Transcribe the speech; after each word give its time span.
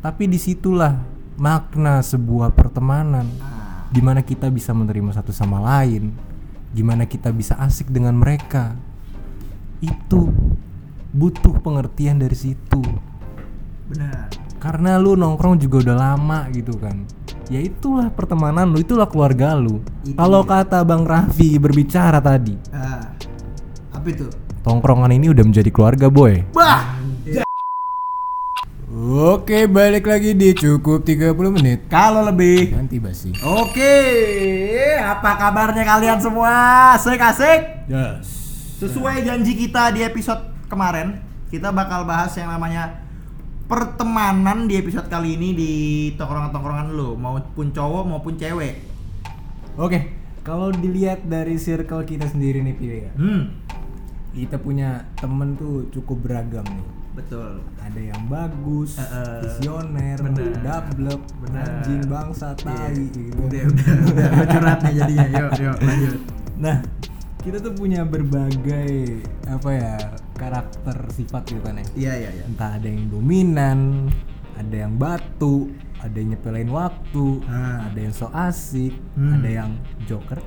Tapi 0.00 0.24
di 0.26 0.40
situlah 0.40 0.96
makna 1.36 2.00
sebuah 2.00 2.52
pertemanan. 2.52 3.28
Di 3.90 3.98
mana 3.98 4.22
kita 4.22 4.46
bisa 4.54 4.70
menerima 4.70 5.10
satu 5.10 5.34
sama 5.34 5.58
lain 5.58 6.14
Gimana 6.70 7.10
kita 7.10 7.34
bisa 7.34 7.58
asik 7.58 7.90
dengan 7.90 8.14
mereka 8.14 8.78
Itu 9.82 10.30
butuh 11.10 11.58
pengertian 11.58 12.22
dari 12.22 12.38
situ 12.38 12.78
Benar. 13.90 14.30
Karena 14.62 14.94
lu 14.94 15.18
nongkrong 15.18 15.58
juga 15.58 15.90
udah 15.90 15.96
lama 15.98 16.46
gitu 16.54 16.78
kan 16.78 17.02
Ya 17.50 17.58
itulah 17.58 18.14
pertemanan 18.14 18.70
lu, 18.70 18.78
itulah 18.78 19.10
keluarga 19.10 19.58
lu 19.58 19.82
Kalau 20.14 20.46
kata 20.46 20.86
Bang 20.86 21.02
Raffi 21.02 21.58
berbicara 21.58 22.22
tadi 22.22 22.54
Ah. 22.70 23.10
Apa 23.90 24.06
itu? 24.06 24.30
Tongkrongan 24.62 25.10
ini 25.10 25.34
udah 25.34 25.42
menjadi 25.50 25.66
keluarga 25.74 26.06
boy 26.06 26.46
Bah. 26.54 26.99
Oke 29.10 29.66
balik 29.66 30.06
lagi 30.06 30.38
di 30.38 30.54
cukup 30.54 31.02
30 31.02 31.34
menit 31.50 31.90
Kalau 31.90 32.22
lebih. 32.22 32.70
Nanti 32.70 33.02
basi 33.02 33.34
Oke, 33.42 33.98
apa 35.02 35.34
kabarnya 35.34 35.82
kalian 35.82 36.22
semua? 36.22 36.94
Asik-asik? 36.94 37.90
Yes 37.90 38.30
Sesuai 38.78 39.26
janji 39.26 39.58
kita 39.58 39.90
di 39.90 40.06
episode 40.06 40.54
kemarin, 40.70 41.18
kita 41.50 41.74
bakal 41.74 42.06
bahas 42.06 42.30
yang 42.38 42.54
namanya 42.54 43.02
pertemanan 43.66 44.70
di 44.70 44.78
episode 44.78 45.10
kali 45.10 45.34
ini 45.34 45.58
di 45.58 45.72
tongkrongan-tongkrongan 46.14 46.94
lu, 46.94 47.18
maupun 47.18 47.74
cowok 47.74 48.06
maupun 48.06 48.38
cewek. 48.38 48.78
Oke 49.74 50.06
kalau 50.46 50.70
dilihat 50.70 51.26
dari 51.26 51.58
circle 51.58 52.06
kita 52.06 52.30
sendiri 52.30 52.62
nih 52.62 52.74
Pilih 52.78 53.00
ya 53.02 53.12
Hmm, 53.18 53.58
Kita 54.38 54.62
punya 54.62 55.02
temen 55.18 55.58
tuh 55.58 55.90
cukup 55.90 56.30
beragam 56.30 56.62
nih 56.62 56.99
betul. 57.12 57.60
ada 57.76 58.00
yang 58.00 58.22
bagus, 58.26 58.94
Eh, 58.94 59.02
eh. 59.02 59.38
visioner, 59.42 60.18
Bener. 60.20 60.52
dablek, 60.60 61.22
Bener. 61.40 61.66
anjing, 61.80 62.02
bangsa, 62.06 62.54
tai 62.54 62.94
gitu. 63.06 63.34
Udah, 63.40 63.62
udah, 63.66 63.88
udah, 64.06 64.26
udah 64.30 64.46
curhat 64.46 64.78
nih 64.80 64.92
jadinya. 64.96 65.26
Yuk, 65.28 65.50
yuk, 65.58 65.78
lanjut. 65.86 66.18
Nah, 66.56 66.76
kita 67.38 67.56
tuh 67.58 67.72
punya 67.72 68.04
berbagai 68.04 68.92
apa 69.44 69.70
ya 69.70 69.94
karakter 70.34 70.96
sifat 71.10 71.42
gitu 71.46 71.60
kan 71.60 71.74
ya. 71.74 71.86
Iya, 71.94 72.12
iya, 72.18 72.30
iya. 72.32 72.44
Entah 72.44 72.76
ada 72.76 72.86
yang 72.86 73.08
dominan, 73.08 74.08
ada 74.54 74.76
yang 74.78 74.94
batu, 74.94 75.68
ada 75.98 76.14
yang 76.14 76.32
nyepelin 76.32 76.68
waktu, 76.68 77.26
Ah. 77.44 77.88
ada 77.88 77.98
yang 77.98 78.12
so 78.12 78.28
asik, 78.30 78.92
Hmm. 79.14 79.34
ada 79.34 79.48
yang 79.48 79.70
joker, 80.04 80.40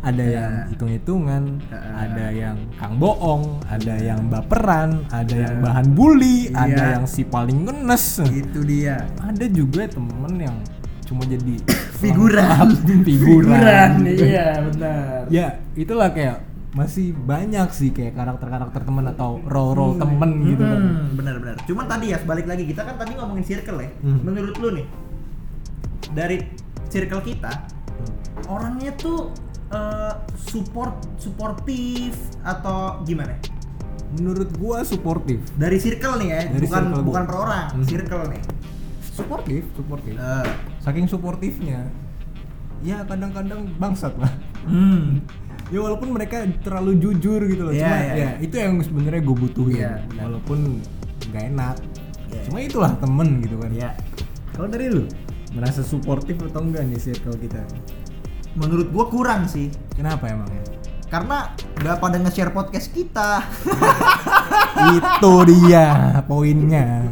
ada 0.00 0.16
Ya. 0.18 0.32
yang 0.40 0.52
hitung-hitungan, 0.68 1.42
Ah. 1.68 2.08
ada 2.08 2.26
yang 2.30 2.56
kang 2.74 2.96
bohong, 2.96 3.60
ada 3.66 3.94
yang 3.94 4.20
baperan, 4.26 5.04
ada 5.08 5.28
Ya. 5.30 5.44
yang 5.44 5.56
bahan 5.60 5.86
bully, 5.92 6.48
ada 6.50 6.72
Iya. 6.72 6.92
yang 6.96 7.04
si 7.04 7.22
paling 7.22 7.64
ngenes. 7.64 8.24
Itu 8.24 8.64
dia. 8.64 9.04
Ada 9.18 9.44
juga 9.46 9.84
temen 9.84 10.34
yang 10.36 10.56
cuma 11.04 11.20
jadi 11.22 11.54
Figuran. 12.00 12.68
figuran. 13.04 13.90
iya, 14.06 14.62
benar. 14.62 15.28
ya 15.28 15.46
itulah 15.74 16.08
kayak 16.08 16.38
masih 16.70 17.10
banyak 17.12 17.66
sih 17.70 17.90
kayak 17.90 18.14
karakter-karakter 18.14 18.80
temen 18.80 19.02
atau 19.04 19.42
role-role 19.42 19.98
temen 19.98 20.30
gitu 20.46 20.62
kan. 20.62 20.80
Hmm, 20.80 21.06
benar-benar. 21.12 21.56
Cuman 21.66 21.84
tadi 21.84 22.04
ya 22.08 22.16
sebalik 22.16 22.46
lagi 22.46 22.62
kita 22.64 22.86
kan 22.86 22.94
tadi 22.94 23.18
ngomongin 23.18 23.42
circle 23.42 23.78
ya. 23.80 23.90
Hmm. 24.00 24.22
Menurut 24.22 24.54
lu 24.56 24.70
nih 24.72 24.86
dari 26.10 26.40
circle 26.86 27.20
kita 27.20 27.52
orangnya 28.46 28.94
tuh 28.94 29.34
eh, 29.70 30.14
support 30.42 30.92
suportif 31.16 32.12
atau 32.40 33.00
gimana? 33.02 33.38
Menurut 34.12 34.50
gua 34.56 34.82
suportif. 34.82 35.38
Dari 35.54 35.78
circle 35.78 36.18
nih 36.18 36.28
ya, 36.28 36.40
Dari 36.48 36.64
bukan 36.64 36.82
circle 36.82 36.90
gua. 36.92 37.06
bukan 37.06 37.22
per 37.24 37.36
orang, 37.38 37.66
Hmm. 37.72 37.86
circle 37.86 38.22
nih. 38.28 38.42
Suportif, 39.00 39.62
suportif. 39.72 40.14
Eh, 40.14 40.48
Saking 40.80 41.06
suportifnya, 41.06 41.80
ya 42.80 43.04
kadang-kadang 43.04 43.68
bangsat 43.76 44.16
lah. 44.16 44.32
hmm. 44.64 45.20
Ya 45.70 45.78
walaupun 45.78 46.10
mereka 46.10 46.42
terlalu 46.60 46.98
jujur 46.98 47.38
gitu 47.44 47.62
loh. 47.62 47.70
Iya, 47.70 47.84
Cuma 47.84 47.94
iya, 47.96 48.02
ya 48.02 48.16
iya. 48.16 48.30
itu 48.42 48.54
yang 48.56 48.74
sebenarnya 48.80 49.22
gue 49.22 49.36
butuhin. 49.38 49.78
Iya, 49.78 49.92
benar. 50.04 50.22
walaupun 50.26 50.58
nggak 51.30 51.44
enak. 51.46 51.76
Iya. 52.26 52.40
Cuma 52.42 52.58
itulah 52.58 52.92
temen 52.96 53.28
gitu 53.38 53.54
kan. 53.54 53.70
Ya, 53.70 53.90
Kalau 54.50 54.66
dari 54.66 54.90
lu 54.90 55.06
merasa 55.50 55.80
suportif 55.80 56.42
atau 56.42 56.60
enggak 56.60 56.82
nih 56.84 56.98
circle 56.98 57.38
kita? 57.38 57.62
Menurut 58.60 58.92
gua 58.92 59.08
kurang 59.08 59.48
sih. 59.48 59.72
Kenapa 59.96 60.28
emangnya? 60.28 60.60
Karena 61.10 61.50
udah 61.80 61.98
pada 61.98 62.22
nge-share 62.22 62.54
podcast 62.54 62.92
kita. 62.94 63.42
itu 64.96 65.32
dia 65.48 66.22
poinnya 66.24 67.10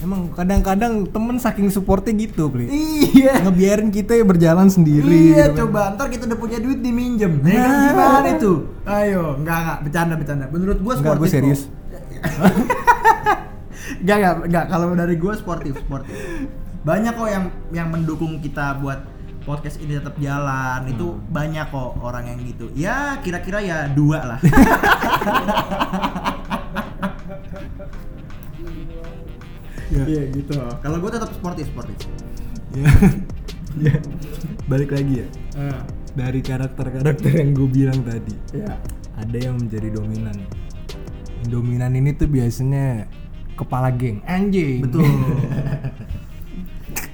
emang 0.00 0.32
kadang-kadang 0.32 1.04
temen 1.12 1.36
saking 1.36 1.68
supportnya 1.68 2.16
gitu 2.16 2.48
Pli 2.48 2.66
iya. 3.12 3.44
ngebiarin 3.44 3.92
kita 3.92 4.16
ya 4.16 4.24
berjalan 4.24 4.72
sendiri 4.72 5.04
Iya, 5.04 5.52
gitu 5.52 5.52
kan. 5.52 5.58
coba 5.68 5.80
ntar 5.96 6.06
kita 6.08 6.24
udah 6.24 6.38
punya 6.40 6.58
duit 6.58 6.80
diminjem. 6.80 7.44
Nah, 7.44 7.52
kan 7.52 7.68
Nah. 7.68 7.84
gimana 7.92 8.28
itu? 8.32 8.52
Ayo, 8.88 9.24
enggak 9.36 9.58
enggak 9.60 9.78
bercanda 9.84 10.14
bercanda. 10.16 10.44
Menurut 10.48 10.78
gua 10.80 10.94
Enggak, 10.96 11.04
sportif. 11.04 11.20
gua 11.20 11.28
serius. 11.28 11.60
Enggak 14.00 14.16
enggak 14.16 14.34
enggak 14.48 14.64
kalau 14.72 14.86
dari 14.96 15.14
gua 15.20 15.32
sportif, 15.36 15.74
sportif. 15.76 16.16
Banyak 16.80 17.12
kok 17.12 17.28
yang 17.28 17.44
yang 17.76 17.88
mendukung 17.92 18.40
kita 18.40 18.80
buat 18.80 19.04
podcast 19.42 19.76
ini 19.78 19.94
tetap 19.94 20.16
jalan. 20.16 20.86
Itu 20.86 21.06
Hmm. 21.12 21.22
banyak 21.28 21.66
kok 21.66 21.90
orang 21.98 22.24
yang 22.26 22.40
gitu. 22.42 22.66
Ya, 22.72 22.96
kira-kira 23.18 23.58
ya 23.58 23.78
dua 23.86 24.18
lah. 24.26 24.40
ya. 29.90 30.02
Iya 30.06 30.22
gitu. 30.30 30.54
Kalau 30.80 30.96
gua 30.98 31.10
tetap 31.10 31.30
sportif, 31.32 31.66
sportif. 31.68 31.96
ya. 32.72 32.86
Ya. 33.78 33.94
balik 34.66 34.90
lagi 34.90 35.22
ya 35.22 35.26
Eh, 35.54 35.78
dari 36.10 36.42
karakter-karakter 36.42 37.30
yang 37.30 37.54
gue 37.54 37.70
bilang 37.70 38.02
tadi 38.02 38.34
ya. 38.50 38.66
ada 39.14 39.38
yang 39.38 39.62
menjadi 39.62 39.94
dominan 39.94 40.34
dominan 41.46 41.94
ini 41.94 42.10
tuh 42.10 42.26
biasanya 42.26 43.06
kepala 43.54 43.94
geng 43.94 44.26
anjing 44.26 44.82
Betul. 44.82 45.06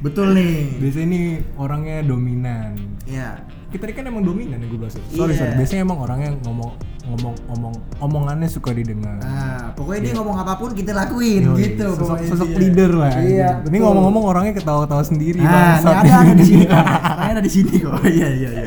Betul 0.07 0.29
nih. 0.33 0.79
biasanya 0.79 1.07
ini 1.07 1.21
orangnya 1.55 1.97
dominan 2.01 2.71
Ya. 3.05 3.43
kita 3.67 3.83
ini 3.85 3.95
kan 3.95 4.05
emang 4.07 4.23
dominan 4.23 4.57
ya 4.57 4.67
gue 4.67 4.79
bahas 4.79 4.95
sorry 5.07 5.31
Iya. 5.31 5.41
sorry 5.41 5.53
biasanya 5.57 5.83
emang 5.83 5.99
orangnya 6.01 6.31
ngomong 6.41 6.71
ngomong 7.05 7.35
ngomong 7.47 7.73
omongannya 7.99 8.49
suka 8.49 8.71
didengar 8.71 9.19
Nah, 9.19 9.71
pokoknya 9.73 10.01
dia 10.03 10.13
ngomong 10.15 10.37
apa 10.37 10.55
pun 10.57 10.71
kita 10.73 10.91
lakuin 10.93 11.43
Yoi, 11.45 11.59
gitu. 11.67 11.87
sosok, 11.93 12.19
sosok 12.25 12.49
dia. 12.49 12.59
leader 12.61 12.91
lah 12.93 13.13
Iya. 13.17 13.51
gitu. 13.57 13.69
ini 13.69 13.79
ngomong-ngomong 13.81 14.25
orangnya 14.25 14.55
ketawa-ketawa 14.55 15.03
sendiri 15.03 15.39
ini 15.39 15.47
ada 15.47 15.93
ada 15.93 16.33
di 16.33 16.45
sini 16.45 16.65
kok. 16.71 16.85
Ada 17.21 17.41
di 17.41 17.51
sini 17.51 17.75
kok. 17.77 17.95
Iya 18.17 18.29
iya 18.33 18.51
iya. 18.53 18.65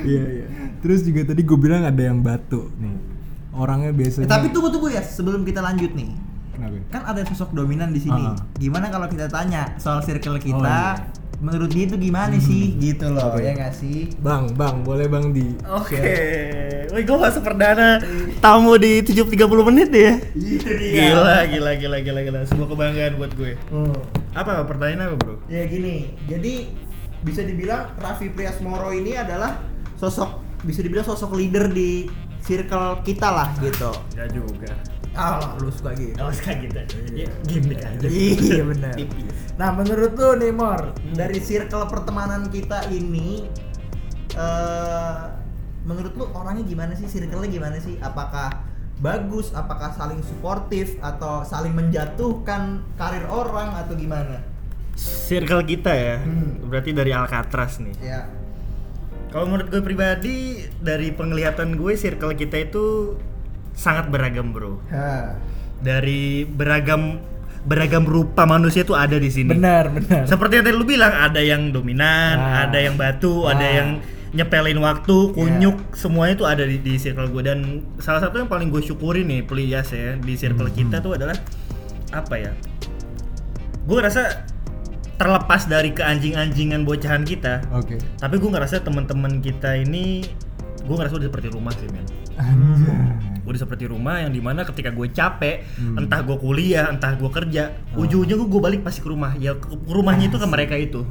Iya 0.00 0.22
iya. 0.34 0.46
terus 0.78 1.00
juga 1.02 1.20
tadi 1.26 1.40
gue 1.42 1.58
bilang 1.58 1.82
ada 1.82 2.00
yang 2.00 2.18
batu 2.18 2.68
nih 2.74 2.96
orangnya 3.50 3.90
Eh, 3.90 3.96
biasanya 3.96 4.28
tapi 4.28 4.48
tunggu 4.48 4.68
tunggu 4.68 4.88
ya 4.88 5.00
sebelum 5.00 5.42
kita 5.42 5.58
lanjut 5.58 5.90
nih. 5.90 6.10
Kenapa 6.58 6.76
Kan 6.90 7.02
ada 7.06 7.22
sosok 7.22 7.54
dominan 7.54 7.94
di 7.94 8.02
sini. 8.02 8.24
Ah. 8.26 8.36
Gimana 8.58 8.90
kalau 8.90 9.06
kita 9.06 9.30
tanya 9.30 9.78
soal 9.78 10.02
circle 10.02 10.36
kita? 10.42 10.58
Oh, 10.58 10.98
iya. 10.98 11.26
Menurut 11.38 11.70
dia 11.70 11.86
itu 11.86 11.94
gimana 11.94 12.34
sih? 12.42 12.74
Gitu 12.82 13.06
loh, 13.14 13.30
Oke. 13.30 13.46
ya 13.46 13.54
nggak 13.54 13.70
sih? 13.70 14.10
bang 14.18 14.50
bang 14.58 14.82
boleh 14.82 15.06
bang 15.06 15.30
di 15.30 15.54
Oke, 15.70 16.02
Wih 16.90 17.06
gue 17.06 17.14
masuk 17.14 17.46
perdana 17.46 18.02
tamu 18.42 18.74
di 18.74 19.06
7 19.06 19.22
30 19.22 19.46
menit 19.70 19.90
ya. 19.94 20.18
Itu 20.34 20.66
Gila, 20.66 21.46
gila, 21.46 21.72
gila, 21.78 21.98
gila, 22.02 22.20
gila. 22.26 22.38
Sebuah 22.42 22.74
kebanggaan 22.74 23.22
buat 23.22 23.32
gue. 23.38 23.54
Hmm. 23.70 23.94
Apa 24.34 24.66
pertanyaan 24.66 25.14
apa 25.14 25.16
bro? 25.22 25.38
Ya 25.46 25.62
gini, 25.70 26.10
jadi 26.26 26.74
bisa 27.22 27.46
dibilang 27.46 27.94
Raffi 28.02 28.34
Priasmoro 28.34 28.90
ini 28.90 29.14
adalah 29.14 29.62
sosok 29.94 30.42
bisa 30.66 30.82
dibilang 30.82 31.06
sosok 31.06 31.38
leader 31.38 31.70
di 31.70 32.10
circle 32.42 33.02
kita 33.06 33.28
lah 33.30 33.54
gitu. 33.62 33.94
Gak 34.18 34.28
juga. 34.34 34.74
Ah, 35.18 35.58
lu 35.58 35.66
suka 35.74 35.98
gitu. 35.98 36.14
Gak 36.14 36.30
usah 36.30 36.54
gitu. 36.62 36.78
Ya, 37.10 37.26
gimmick 37.42 37.82
aja. 37.82 38.06
Iya 38.06 38.62
benar. 38.62 38.94
Nah 39.58 39.74
menurut 39.74 40.14
lu 40.14 40.30
nih 40.38 40.54
Mor, 40.54 40.94
dari 41.12 41.42
circle 41.42 41.90
pertemanan 41.90 42.46
kita 42.46 42.86
ini, 42.94 43.50
eh 44.38 45.18
menurut 45.82 46.14
lu 46.14 46.24
orangnya 46.30 46.62
gimana 46.62 46.92
sih? 46.94 47.10
Circle-nya 47.10 47.50
gimana 47.50 47.76
sih? 47.82 47.98
Apakah 47.98 48.62
bagus? 49.02 49.50
Apakah 49.50 49.90
saling 49.90 50.22
suportif 50.22 50.94
atau 51.02 51.42
saling 51.42 51.74
menjatuhkan 51.74 52.86
karir 52.94 53.26
orang 53.26 53.74
atau 53.74 53.98
gimana? 53.98 54.38
Circle 54.98 55.62
kita 55.62 55.94
ya, 55.94 56.16
Hmm. 56.18 56.66
berarti 56.66 56.90
dari 56.90 57.14
Alcatraz 57.14 57.78
nih. 57.78 57.94
Ya. 58.02 58.26
Kalau 59.30 59.44
menurut 59.46 59.68
gue 59.70 59.82
pribadi, 59.84 60.64
dari 60.80 61.12
penglihatan 61.12 61.76
gue, 61.76 61.92
circle 61.94 62.34
kita 62.34 62.64
itu 62.64 63.14
sangat 63.78 64.10
beragam 64.10 64.50
bro. 64.50 64.82
Ha. 64.90 65.38
Dari 65.78 66.42
beragam 66.42 67.22
beragam 67.62 68.02
rupa 68.02 68.42
manusia 68.42 68.82
tuh 68.82 68.98
ada 68.98 69.14
di 69.14 69.30
sini. 69.30 69.54
Benar 69.54 69.94
benar. 69.94 70.26
Seperti 70.26 70.58
yang 70.58 70.64
tadi 70.66 70.74
lu 70.74 70.82
bilang, 70.82 71.12
ada 71.12 71.38
yang 71.38 71.70
dominan, 71.70 72.34
Ah. 72.34 72.66
ada 72.66 72.78
yang 72.80 72.98
batu, 72.98 73.46
ada 73.46 73.62
Ah. 73.62 73.76
yang 73.78 73.88
nyepelin 74.28 74.76
waktu, 74.78 75.32
kunyuk, 75.32 75.94
semuanya 75.94 76.34
itu 76.34 76.44
ada 76.44 76.64
di, 76.64 76.76
di 76.76 76.98
circle 76.98 77.28
gue 77.28 77.40
dan 77.40 77.58
salah 77.96 78.20
satu 78.20 78.36
yang 78.36 78.48
paling 78.48 78.68
gue 78.68 78.80
syukuri 78.80 79.24
nih 79.24 79.40
Plias 79.40 79.88
ya 79.88 80.16
di 80.16 80.36
circle 80.36 80.68
kita 80.68 81.00
tuh 81.00 81.16
adalah 81.16 81.32
apa 82.10 82.34
ya? 82.36 82.52
gue 83.88 83.96
ngerasa 83.96 84.44
terlepas 85.16 85.64
dari 85.64 85.90
keanjing-anjingan 85.90 86.84
bocahan 86.84 87.24
kita 87.24 87.64
Oke. 87.72 87.96
tapi 88.20 88.36
gue 88.36 88.50
ngerasa 88.52 88.84
teman-teman 88.84 89.40
kita 89.40 89.74
ini 89.74 90.28
gue 90.78 90.94
ngerasa 90.94 91.16
udah 91.16 91.26
seperti 91.26 91.48
rumah 91.48 91.72
sih 91.72 91.88
men 91.88 92.04
Anjay. 92.36 93.27
Udah 93.48 93.58
seperti 93.58 93.88
rumah 93.88 94.20
yang 94.20 94.28
di 94.28 94.38
mana 94.38 94.62
ketika 94.62 94.92
gue 94.92 95.08
capek 95.08 95.64
Hmm. 95.80 95.96
entah 95.98 96.20
gue 96.20 96.36
kuliah 96.36 96.92
entah 96.92 97.16
gue 97.16 97.26
kerja 97.26 97.72
ujung-ujungnya 97.96 98.36
gue 98.38 98.48
gue 98.48 98.60
balik 98.60 98.80
pasti 98.84 99.00
ke 99.00 99.08
rumah. 99.08 99.32
Ya 99.34 99.56
ke 99.56 99.66
rumahnya 99.88 100.28
itu 100.28 100.36
ke 100.36 100.44
mereka 100.44 100.76
itu. 100.76 101.08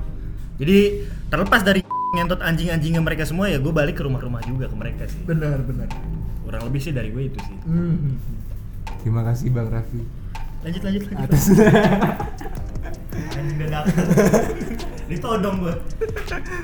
Jadi 0.58 1.04
terlepas 1.28 1.62
dari 1.62 1.82
ngentot 2.16 2.40
anjing-anjingnya 2.40 3.02
mereka 3.02 3.26
semua 3.26 3.50
ya 3.50 3.58
gue 3.58 3.74
balik 3.74 3.98
ke 3.98 4.04
rumah-rumah 4.06 4.46
juga 4.46 4.70
ke 4.70 4.76
mereka 4.78 5.10
sih. 5.10 5.20
Benar 5.26 5.66
benar. 5.66 5.90
Kurang 6.46 6.64
lebih 6.70 6.80
sih 6.80 6.94
dari 6.94 7.10
gue 7.10 7.28
itu 7.28 7.40
sih. 7.42 7.58
Hmm. 7.66 8.16
Terima 9.02 9.26
kasih 9.26 9.50
Bang 9.50 9.68
Raffi. 9.68 10.06
Lanjut 10.62 10.82
lanjut 10.86 11.02
lanjut. 11.10 11.26
Atas. 11.28 11.44
Anjing 13.38 13.58
dadakan 13.58 14.06
ditodong 15.08 15.64
gue 15.64 15.76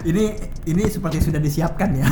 ini 0.04 0.36
ini 0.68 0.84
seperti 0.92 1.24
sudah 1.24 1.40
disiapkan 1.40 1.96
ya 1.96 2.04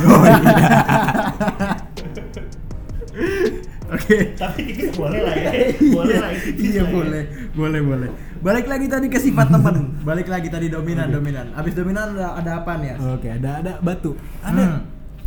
oke. 3.92 4.16
Tapi 4.36 4.60
tipis 4.68 4.90
boleh 4.96 5.20
lah 5.20 5.34
ya. 5.36 5.50
Boleh 5.96 6.16
lah 6.18 6.30
iya 6.32 6.82
lah 6.82 6.88
ya. 6.88 6.92
boleh. 6.92 7.22
Boleh 7.52 7.80
boleh. 7.80 8.10
Balik 8.42 8.66
lagi 8.66 8.86
tadi 8.90 9.06
ke 9.06 9.18
sifat 9.22 9.48
teman 9.54 10.02
balik 10.02 10.28
lagi 10.28 10.48
tadi 10.48 10.66
dominan 10.72 11.12
dominan. 11.12 11.52
Abis 11.54 11.76
dominan 11.76 12.16
ada, 12.16 12.38
ada 12.40 12.50
apa 12.64 12.72
nih 12.80 12.88
ya? 12.92 12.96
Oke, 13.14 13.28
ada 13.28 13.50
ada 13.60 13.72
batu. 13.80 14.16
Ada. 14.42 14.64
Hmm. 14.64 14.80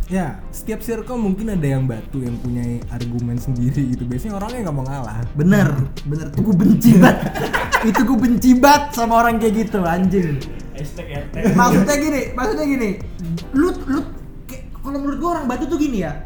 Ya, 0.06 0.38
setiap 0.54 0.86
circle 0.86 1.18
mungkin 1.18 1.50
ada 1.50 1.66
yang 1.66 1.82
batu 1.82 2.22
yang 2.22 2.38
punya 2.38 2.62
argumen 2.94 3.42
sendiri 3.42 3.90
gitu. 3.90 4.06
Biasanya 4.06 4.38
orangnya 4.38 4.70
nggak 4.70 4.76
mau 4.78 4.86
ngalah. 4.86 5.26
bener 5.34 5.66
bener. 6.06 6.30
Tuh 6.30 6.46
gue 6.46 6.54
benci 6.54 6.94
banget. 6.94 7.18
Itu 7.90 8.00
gue 8.06 8.18
benci 8.18 8.50
banget 8.54 8.94
sama 8.94 9.18
orang 9.18 9.42
kayak 9.42 9.66
gitu 9.66 9.82
anjing. 9.82 10.38
RT 10.76 11.56
maksudnya 11.56 11.96
gini 11.96 12.20
maksudnya 12.36 12.66
gini. 12.68 12.90
Lu 13.56 13.72
lu 13.88 14.00
kalau 14.86 15.02
menurut 15.02 15.18
gua 15.18 15.30
orang 15.40 15.46
batu 15.50 15.66
tuh 15.66 15.78
gini 15.80 16.06
ya 16.06 16.25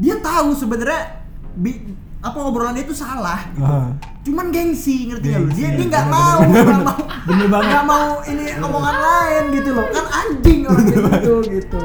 dia 0.00 0.16
tahu 0.18 0.50
sebenarnya 0.52 1.22
bi- 1.54 1.92
apa 2.18 2.36
obrolan 2.38 2.72
dia 2.72 2.82
tuh 2.82 2.92
salah 2.94 3.48
Ah. 3.56 3.92
cuman 4.20 4.48
gengsi 4.48 5.06
ngerti 5.06 5.24
nggak 5.26 5.40
lu 5.40 5.48
dia 5.50 5.68
dia 5.70 5.86
nggak 5.86 6.04
bener, 6.04 6.12
mau 6.12 6.38
nggak 6.42 6.80
mau 6.82 7.00
Bener 7.28 7.46
banget. 7.46 7.68
nggak 7.70 7.84
mau 7.86 8.08
ini 8.22 8.44
omongan 8.58 8.96
lain 8.98 9.44
gitu 9.54 9.70
loh 9.70 9.86
kan 9.88 10.04
anjing 10.10 10.60
orang 10.62 10.84
gitu 10.86 11.34
gitu 11.46 11.84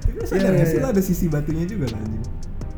Tapi 0.00 0.18
sadar 0.22 0.40
Iya, 0.40 0.50
nggak 0.54 0.66
sih 0.66 0.74
iya. 0.74 0.82
lo 0.82 0.88
ada 0.88 1.02
sisi 1.02 1.26
batunya 1.26 1.64
juga 1.64 1.84
loh 1.86 1.98
anjing. 1.98 2.24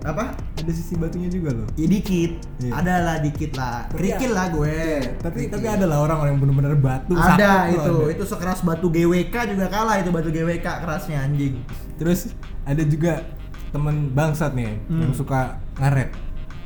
apa 0.02 0.24
Ada 0.56 0.72
sisi 0.72 0.94
batunya 0.94 1.28
juga 1.28 1.50
loh. 1.52 1.66
ya 1.72 1.86
dikit 1.86 2.32
Iya. 2.58 2.72
ada 2.74 2.94
lah 3.00 3.16
dikit 3.20 3.52
lah 3.54 3.76
kerikil 3.88 4.26
ya- 4.26 4.34
lah 4.34 4.46
gue 4.50 4.78
Tapi 5.16 5.36
Kerikil. 5.40 5.52
tapi 5.52 5.66
ada 5.68 5.84
lah 5.84 5.98
orang-orang 6.00 6.30
yang 6.32 6.40
bener-bener 6.42 6.74
batu. 6.74 7.12
ada 7.14 7.68
itu 7.68 7.86
loh, 7.86 8.02
ada. 8.02 8.12
itu 8.12 8.24
sekeras 8.24 8.60
batu 8.60 8.86
GWK 8.88 9.34
juga 9.48 9.66
kalah 9.68 9.96
itu 9.96 10.10
batu 10.10 10.28
GWK 10.28 10.66
kerasnya 10.80 11.22
anjing 11.22 11.62
Terus 11.96 12.34
ada 12.62 12.82
juga 12.82 13.30
temen 13.70 14.10
bangsat 14.10 14.52
nih 14.52 14.74
Hmm. 14.84 15.00
yang 15.00 15.12
suka 15.12 15.40
ngaret. 15.76 16.10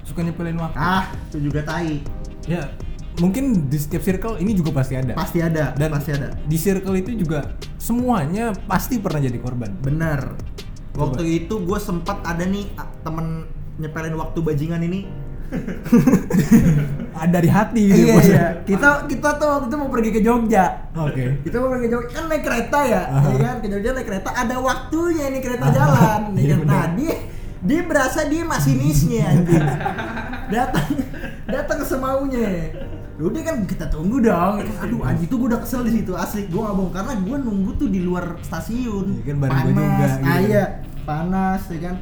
Suka 0.02 0.20
nyepelin 0.20 0.56
waktu. 0.56 0.74
ah 0.74 1.04
itu 1.26 1.38
juga 1.42 1.60
tai 1.62 2.00
Ya, 2.44 2.60
mungkin 3.16 3.66
di 3.66 3.76
setiap 3.76 4.02
circle 4.02 4.36
ini 4.36 4.52
juga 4.52 4.68
pasti 4.74 4.94
ada. 4.94 5.12
pasti 5.14 5.40
ada 5.40 5.72
Dan 5.72 5.88
pasti 5.90 6.12
ada 6.12 6.36
di 6.38 6.56
circle 6.56 6.92
itu 6.94 7.16
juga 7.16 7.56
semuanya 7.78 8.52
pasti 8.64 8.98
pernah 8.98 9.16
jadi 9.18 9.38
korban. 9.38 9.72
benar 9.78 10.36
waktu 10.92 11.42
itu 11.42 11.54
gue 11.58 11.78
sempat 11.78 12.20
ada 12.22 12.44
nih 12.44 12.68
temen 13.00 13.48
nyepelin 13.74 14.14
waktu 14.14 14.38
bajingan 14.38 14.80
ini 14.82 15.08
dari 17.34 17.48
hati 17.48 17.82
gitu 17.88 18.04
iya 18.04 18.14
iya. 18.20 18.46
Kita 18.66 19.06
kita 19.08 19.28
tuh 19.38 19.48
waktu 19.48 19.66
itu 19.70 19.76
mau 19.78 19.90
pergi 19.90 20.10
ke 20.12 20.20
Jogja. 20.20 20.64
Oke. 20.94 21.40
kita 21.46 21.56
mau 21.62 21.68
pergi 21.72 21.84
ke 21.86 21.90
Jogja. 21.94 22.12
Kan 22.14 22.24
naik 22.28 22.42
kereta 22.44 22.80
ya 22.84 23.02
ya 23.10 23.36
kan? 23.40 23.56
Ke 23.62 23.68
Jogja 23.70 23.90
naik 23.96 24.06
kereta. 24.08 24.28
Ada 24.34 24.56
waktunya 24.60 25.24
ini 25.30 25.38
kereta 25.40 25.66
jalan. 25.70 26.20
Iya, 26.34 26.42
ya 26.44 26.54
kan? 26.54 26.60
benar. 26.66 26.74
nah 26.74 26.84
dia 26.98 27.14
dia 27.64 27.80
berasa 27.86 28.20
dia 28.28 28.42
masinisnya 28.44 29.22
anjing. 29.30 29.66
Datang 30.54 30.88
datang 31.48 31.80
semaunya. 31.86 32.74
Udah 33.14 33.42
kan 33.46 33.56
kita 33.64 33.86
tunggu 33.88 34.20
dong. 34.20 34.60
Aduh 34.82 35.00
anjing 35.06 35.30
tuh 35.30 35.38
gue 35.40 35.48
udah 35.54 35.62
kesel 35.62 35.86
di 35.86 36.02
situ. 36.02 36.12
Asli 36.12 36.50
gue 36.50 36.60
nggak 36.60 36.76
bohong 36.76 36.92
karena 36.92 37.12
gue 37.16 37.36
nunggu 37.40 37.70
tuh 37.80 37.88
di 37.88 38.04
luar 38.04 38.36
stasiun. 38.44 39.22
Iya 39.22 39.32
kan, 39.32 39.36
bareng 39.40 39.58
gua 39.64 39.70
juga, 39.70 39.86
gitu 39.88 40.04
ah, 40.04 40.18
kan. 40.20 40.40
iya. 40.44 40.64
Panas 41.04 41.62
ya 41.72 41.78
kan? 41.88 41.96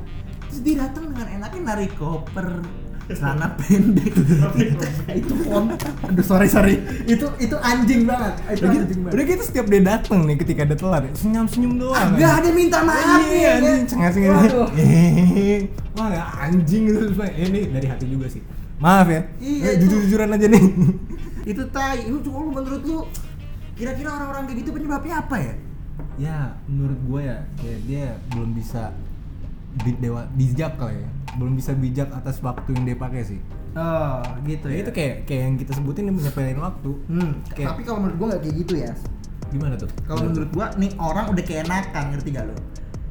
Terus 0.50 0.60
dia 0.68 0.74
datang 0.84 1.04
dengan 1.14 1.26
enaknya 1.40 1.60
narik 1.62 1.92
koper 1.96 2.48
celana 3.04 3.50
pendek 3.54 4.08
itu, 4.08 4.22
itu 5.12 5.34
font 5.42 5.68
aduh 6.02 6.22
sorry 6.22 6.46
sorry 6.46 6.78
itu 7.04 7.26
itu 7.36 7.56
anjing 7.58 8.06
banget 8.06 8.34
itu 8.48 8.62
Udah 8.62 8.70
gitu, 8.70 8.80
anjing 8.80 9.00
banget 9.00 9.12
udah 9.12 9.24
gitu 9.26 9.42
setiap 9.42 9.66
dia 9.66 9.82
datang 9.82 10.20
nih 10.22 10.36
ketika 10.38 10.60
ada 10.62 10.74
telat 10.74 11.02
ya, 11.02 11.12
senyum-senyum 11.14 11.72
doang. 11.76 12.10
Enggak 12.14 12.32
ada 12.38 12.48
minta 12.52 12.78
maaf 12.80 13.20
Iya, 13.20 13.34
ya, 13.34 13.50
anjing, 13.52 13.66
kan? 13.66 13.90
cengas-cengas. 13.90 14.32
Waduh. 14.38 14.68
Hehehe. 14.72 15.52
Wah, 15.98 16.06
nggak 16.08 16.28
anjing 16.40 16.82
gitu. 16.84 16.98
Eh, 17.12 17.32
Ini 17.42 17.60
dari 17.70 17.86
hati 17.86 18.06
juga 18.06 18.26
sih. 18.26 18.42
Maaf 18.78 19.06
ya. 19.06 19.20
Iya, 19.36 19.66
Eh, 19.66 19.72
itu. 19.76 19.82
Jujur-jujuran 19.84 20.28
aja 20.30 20.46
nih. 20.48 20.64
itu 21.50 21.62
tai 21.68 22.06
lu 22.06 22.18
cuma 22.20 22.38
lu 22.38 22.50
menurut 22.52 22.82
lu 22.82 22.98
kira-kira 23.72 24.08
orang-orang 24.10 24.46
kayak 24.46 24.58
gitu 24.58 24.70
penyebabnya 24.70 25.14
apa 25.18 25.36
ya 25.36 25.54
ya, 26.14 26.38
menurut 26.64 27.00
gue 27.02 27.20
ya, 27.24 27.38
kayak 27.56 27.80
dia 27.82 28.04
belum 28.28 28.52
bisa 28.52 28.92
bi- 29.76 29.96
dewa 29.96 30.22
bijak 30.30 30.76
lah 30.76 30.92
ya. 30.92 31.08
Belum 31.34 31.54
bisa 31.54 31.72
bijak 31.72 32.12
atas 32.12 32.38
waktu 32.38 32.72
yang 32.72 32.84
dia 32.84 32.96
pakai 32.96 33.22
sih. 33.24 33.40
oh 33.72 34.20
gitu 34.44 34.68
Ya, 34.68 34.84
itu 34.84 34.90
kayak 34.90 35.14
kayak 35.24 35.42
yang 35.42 35.56
kita 35.56 35.72
sebutin 35.72 36.04
nih 36.04 36.22
nyepelin 36.22 36.58
waktu. 36.58 36.90
hmm, 37.08 37.30
Kayak- 37.50 37.68
tapi 37.70 37.82
kalau 37.82 37.98
menurut 38.00 38.16
gua 38.16 38.26
nggak 38.28 38.42
kayak 38.42 38.56
gitu 38.58 38.74
ya 38.78 38.92
Gimana 39.48 39.74
tuh? 39.74 39.88
kalau 40.04 40.20
menurut 40.26 40.50
gua 40.50 40.66
nih 40.74 40.92
orang 40.94 41.24
udah 41.28 41.40
keenakan 41.42 42.04
ngerti 42.10 42.28
gak 42.30 42.44
lo 42.46 42.56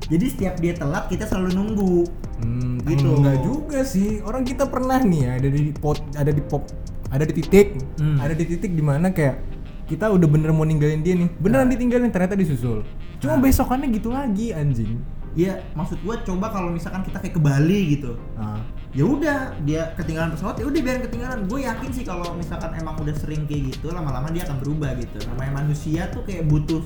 jadi 0.03 0.25
setiap 0.27 0.55
dia 0.57 0.73
telat 0.73 1.05
kita 1.07 1.25
selalu 1.25 1.49
nunggu 1.51 1.95
Hmm, 2.37 2.81
Gitu. 2.83 3.05
Enggak 3.07 3.37
juga 3.39 3.79
sih. 3.83 4.17
Orang 4.19 4.41
kita 4.41 4.65
pernah 4.65 4.97
nih 4.97 5.21
ya, 5.21 5.31
ada 5.35 5.45
di 5.47 5.69
pot, 5.71 6.01
ada 6.11 6.29
di 6.29 6.41
pop, 6.41 6.65
ada 7.07 7.21
di 7.21 7.33
titik, 7.35 7.77
Hmm. 7.95 8.17
ada 8.17 8.33
di 8.33 8.43
titik 8.43 8.71
di 8.71 8.81
mana 8.81 9.09
kayak 9.09 9.37
kita 9.85 10.09
udah 10.09 10.25
bener 10.25 10.49
mau 10.49 10.61
ninggalin 10.61 10.99
dia 10.99 11.13
nih, 11.15 11.29
beneran 11.35 11.65
Nah. 11.65 11.71
ditinggalin 11.71 12.09
ternyata 12.09 12.33
disusul. 12.33 12.81
Cuma 13.17 13.35
Nah. 13.35 13.41
besokannya 13.43 13.87
gitu 13.91 14.09
lagi 14.09 14.49
anjing. 14.51 14.97
Iya, 15.31 15.63
maksud 15.73 16.03
gua 16.03 16.19
coba 16.19 16.51
kalau 16.51 16.69
misalkan 16.69 17.01
kita 17.01 17.17
kayak 17.23 17.35
ke 17.35 17.41
Bali 17.41 17.95
gitu. 17.95 18.19
Ah, 18.35 18.59
Ya 18.91 19.07
udah, 19.07 19.55
dia 19.63 19.87
ketinggalan 19.95 20.35
pesawat 20.35 20.59
ya 20.59 20.67
udah 20.67 20.81
biarin 20.83 20.99
ketinggalan. 21.07 21.47
Gue 21.47 21.63
yakin 21.63 21.95
sih 21.95 22.03
kalau 22.03 22.35
misalkan 22.35 22.75
emang 22.75 22.99
udah 22.99 23.15
sering 23.15 23.47
kayak 23.47 23.71
gitu, 23.71 23.87
lama-lama 23.87 24.27
dia 24.35 24.43
akan 24.43 24.59
berubah 24.59 24.91
gitu. 24.99 25.15
Namanya 25.31 25.63
manusia 25.63 26.11
tuh 26.11 26.27
kayak 26.27 26.51
butuh 26.51 26.83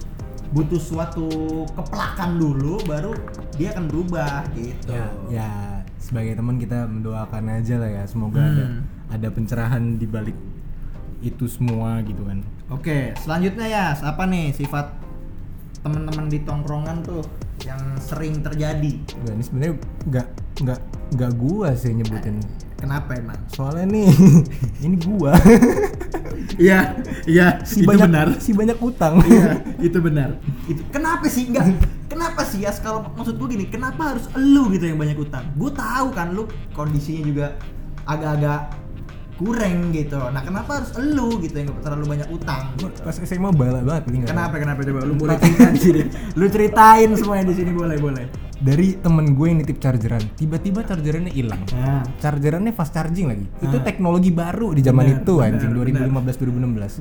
butuh 0.54 0.78
suatu 0.78 1.26
keplakan 1.74 2.38
dulu 2.38 2.78
baru 2.86 3.18
dia 3.58 3.74
akan 3.74 3.90
berubah 3.90 4.46
gitu. 4.54 4.94
ya, 4.94 5.10
ya 5.34 5.50
sebagai 5.98 6.38
teman 6.38 6.62
kita 6.62 6.86
mendoakan 6.86 7.58
aja 7.58 7.82
lah 7.82 7.90
ya, 7.90 8.04
semoga 8.06 8.46
ada 8.46 8.66
Hmm. 8.70 8.82
ada 9.10 9.28
pencerahan 9.34 9.98
di 9.98 10.06
balik 10.06 10.38
itu 11.26 11.50
semua 11.50 12.06
gitu 12.06 12.22
kan. 12.22 12.46
Oke, 12.70 13.18
selanjutnya 13.18 13.66
ya, 13.66 13.86
apa 13.98 14.30
nih 14.30 14.54
sifat 14.54 14.94
teman-teman 15.82 16.30
di 16.30 16.38
tongkrongan 16.46 17.02
tuh 17.02 17.26
yang 17.64 17.82
sering 18.04 18.44
terjadi? 18.44 18.94
Nah, 19.24 19.32
ini 19.32 19.44
sebenarnya 19.44 19.74
nggak 20.10 20.28
nggak 20.66 20.80
nggak 21.16 21.32
gua 21.40 21.72
sih 21.78 21.96
nyebutin. 21.96 22.44
Kenapa 22.76 23.16
emang? 23.16 23.40
Soalnya 23.56 23.86
nih 23.88 24.08
ini 24.86 24.96
gua 25.00 25.32
Iya, 26.56 27.04
iya, 27.28 27.48
si 27.68 27.84
banyak 27.84 28.40
si 28.40 28.56
banyak 28.56 28.80
utang. 28.80 29.20
Iya, 29.28 29.60
itu 29.88 29.98
benar. 30.00 30.40
Itu 30.70 30.88
kenapa 30.88 31.28
sih 31.28 31.52
enggak? 31.52 31.68
Kenapa 32.08 32.48
sih 32.48 32.64
ya 32.64 32.72
kalau 32.80 33.12
maksud 33.12 33.36
gue 33.36 33.48
gini, 33.60 33.66
kenapa 33.68 34.16
harus 34.16 34.32
elu 34.38 34.72
gitu 34.72 34.88
yang 34.88 35.00
banyak 35.00 35.20
utang? 35.20 35.44
Gue 35.60 35.72
tahu 35.74 36.16
kan 36.16 36.32
lu 36.32 36.48
kondisinya 36.72 37.22
juga 37.28 37.46
agak-agak 38.08 38.85
kurang 39.36 39.92
gitu. 39.92 40.16
Nah, 40.18 40.40
kenapa 40.40 40.80
harus 40.80 40.96
elu 40.96 41.40
gitu 41.40 41.56
yang 41.56 41.70
terlalu 41.80 42.06
banyak 42.10 42.30
utang? 42.30 42.72
Gitu. 42.76 43.00
Pas 43.00 43.16
SMA 43.18 43.52
bala 43.52 43.80
banget 43.80 44.04
nggak 44.08 44.32
Kenapa 44.32 44.56
kenapa 44.56 44.80
coba 44.82 45.00
lu 45.04 45.14
boleh 45.14 45.36
ceritain 45.38 45.76
sini. 45.76 46.02
Lu 46.34 46.46
ceritain 46.48 47.10
semuanya 47.14 47.46
di 47.48 47.56
sini 47.56 47.72
boleh 47.72 47.98
boleh. 47.98 48.26
Dari 48.56 48.96
temen 48.98 49.36
gue 49.36 49.46
yang 49.46 49.60
nitip 49.60 49.78
chargeran, 49.78 50.24
tiba-tiba 50.34 50.80
chargerannya 50.82 51.28
hilang. 51.30 51.60
Nah, 51.72 52.08
Chargerannya 52.18 52.72
fast 52.72 52.96
charging 52.96 53.28
lagi. 53.28 53.46
Itu 53.60 53.78
Ah. 53.78 53.84
teknologi 53.84 54.32
baru 54.32 54.72
di 54.72 54.80
zaman 54.80 55.04
Benar, 55.04 55.20
itu 55.22 55.34
anjing 55.44 55.72
benar. 55.76 55.84
2015 55.84 56.36
2016. 56.40 56.92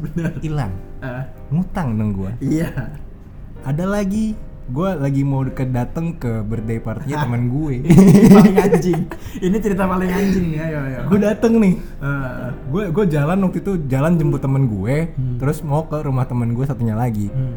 Hilang. 0.43 0.73
ah, 0.99 1.23
Ngutang 1.49 1.95
dong 1.95 2.11
gua. 2.12 2.35
iya. 2.43 2.99
Ada 3.62 3.87
lagi 3.87 4.35
gue 4.64 4.90
lagi 4.97 5.21
mau 5.21 5.44
ke 5.44 5.64
dateng 5.66 6.16
ke 6.16 6.40
birthday 6.40 6.78
party 6.78 7.12
temen 7.12 7.49
gue. 7.49 7.85
paling 8.35 8.56
anjing. 8.56 9.00
Ini 9.47 9.56
cerita 9.59 9.85
paling 9.85 10.09
anjing 10.09 10.47
ya, 10.52 10.64
ayo 10.64 10.78
ayo. 10.80 10.99
gue 11.06 11.18
dateng 11.21 11.52
nih. 11.59 11.75
Gue 12.66 12.85
gue 12.88 13.04
jalan 13.06 13.38
waktu 13.40 13.59
itu 13.61 13.73
jalan 13.87 14.16
jemput 14.16 14.40
temen 14.40 14.64
gue, 14.66 15.12
Hmm. 15.14 15.37
terus 15.37 15.61
mau 15.61 15.85
ke 15.85 16.00
rumah 16.00 16.25
temen 16.25 16.52
gue 16.52 16.64
satunya 16.64 16.94
lagi. 16.94 17.28
hmm. 17.28 17.56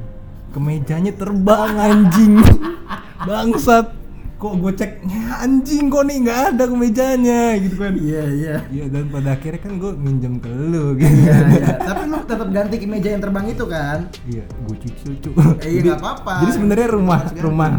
Kemejanya 0.52 1.14
terbang 1.14 1.74
anjing. 1.76 2.44
Bangsat. 3.28 4.07
Kok 4.38 4.54
gue 4.56 4.72
cek 4.72 4.92
"Ya, 5.04 5.42
anjing 5.42 5.86
kok 5.88 6.04
nih 6.04 6.18
nggak 6.22 6.42
ada 6.48 6.64
kemejanya 6.68 7.42
gitu 7.58 7.76
kan 7.76 7.94
Iya 7.96 8.24
iya. 8.30 8.56
iya 8.68 8.86
dan 8.86 9.06
pada 9.08 9.34
akhirnya 9.34 9.58
kan 9.60 9.74
gue 9.76 9.92
minjem 9.94 10.38
ke 10.38 10.46
lu 10.48 10.94
gitu 10.94 11.10
Iya 11.10 11.36
iya. 11.52 11.68
Tapi 11.76 12.02
lu 12.06 12.18
tetap 12.22 12.48
ganti 12.48 12.76
ke 12.76 12.86
meja 12.86 13.10
yang 13.10 13.20
terbang 13.20 13.46
itu 13.48 13.66
kan? 13.66 14.06
iya 14.26 14.46
gue 14.46 14.76
cicil 14.80 15.12
cu 15.20 15.30
Eh, 15.60 15.70
iya, 15.74 15.82
nggak 15.84 15.98
apa-apa. 15.98 16.34
jadi 16.40 16.52
sebenarnya 16.54 16.88
rumah 16.92 17.20
rumah 17.36 17.72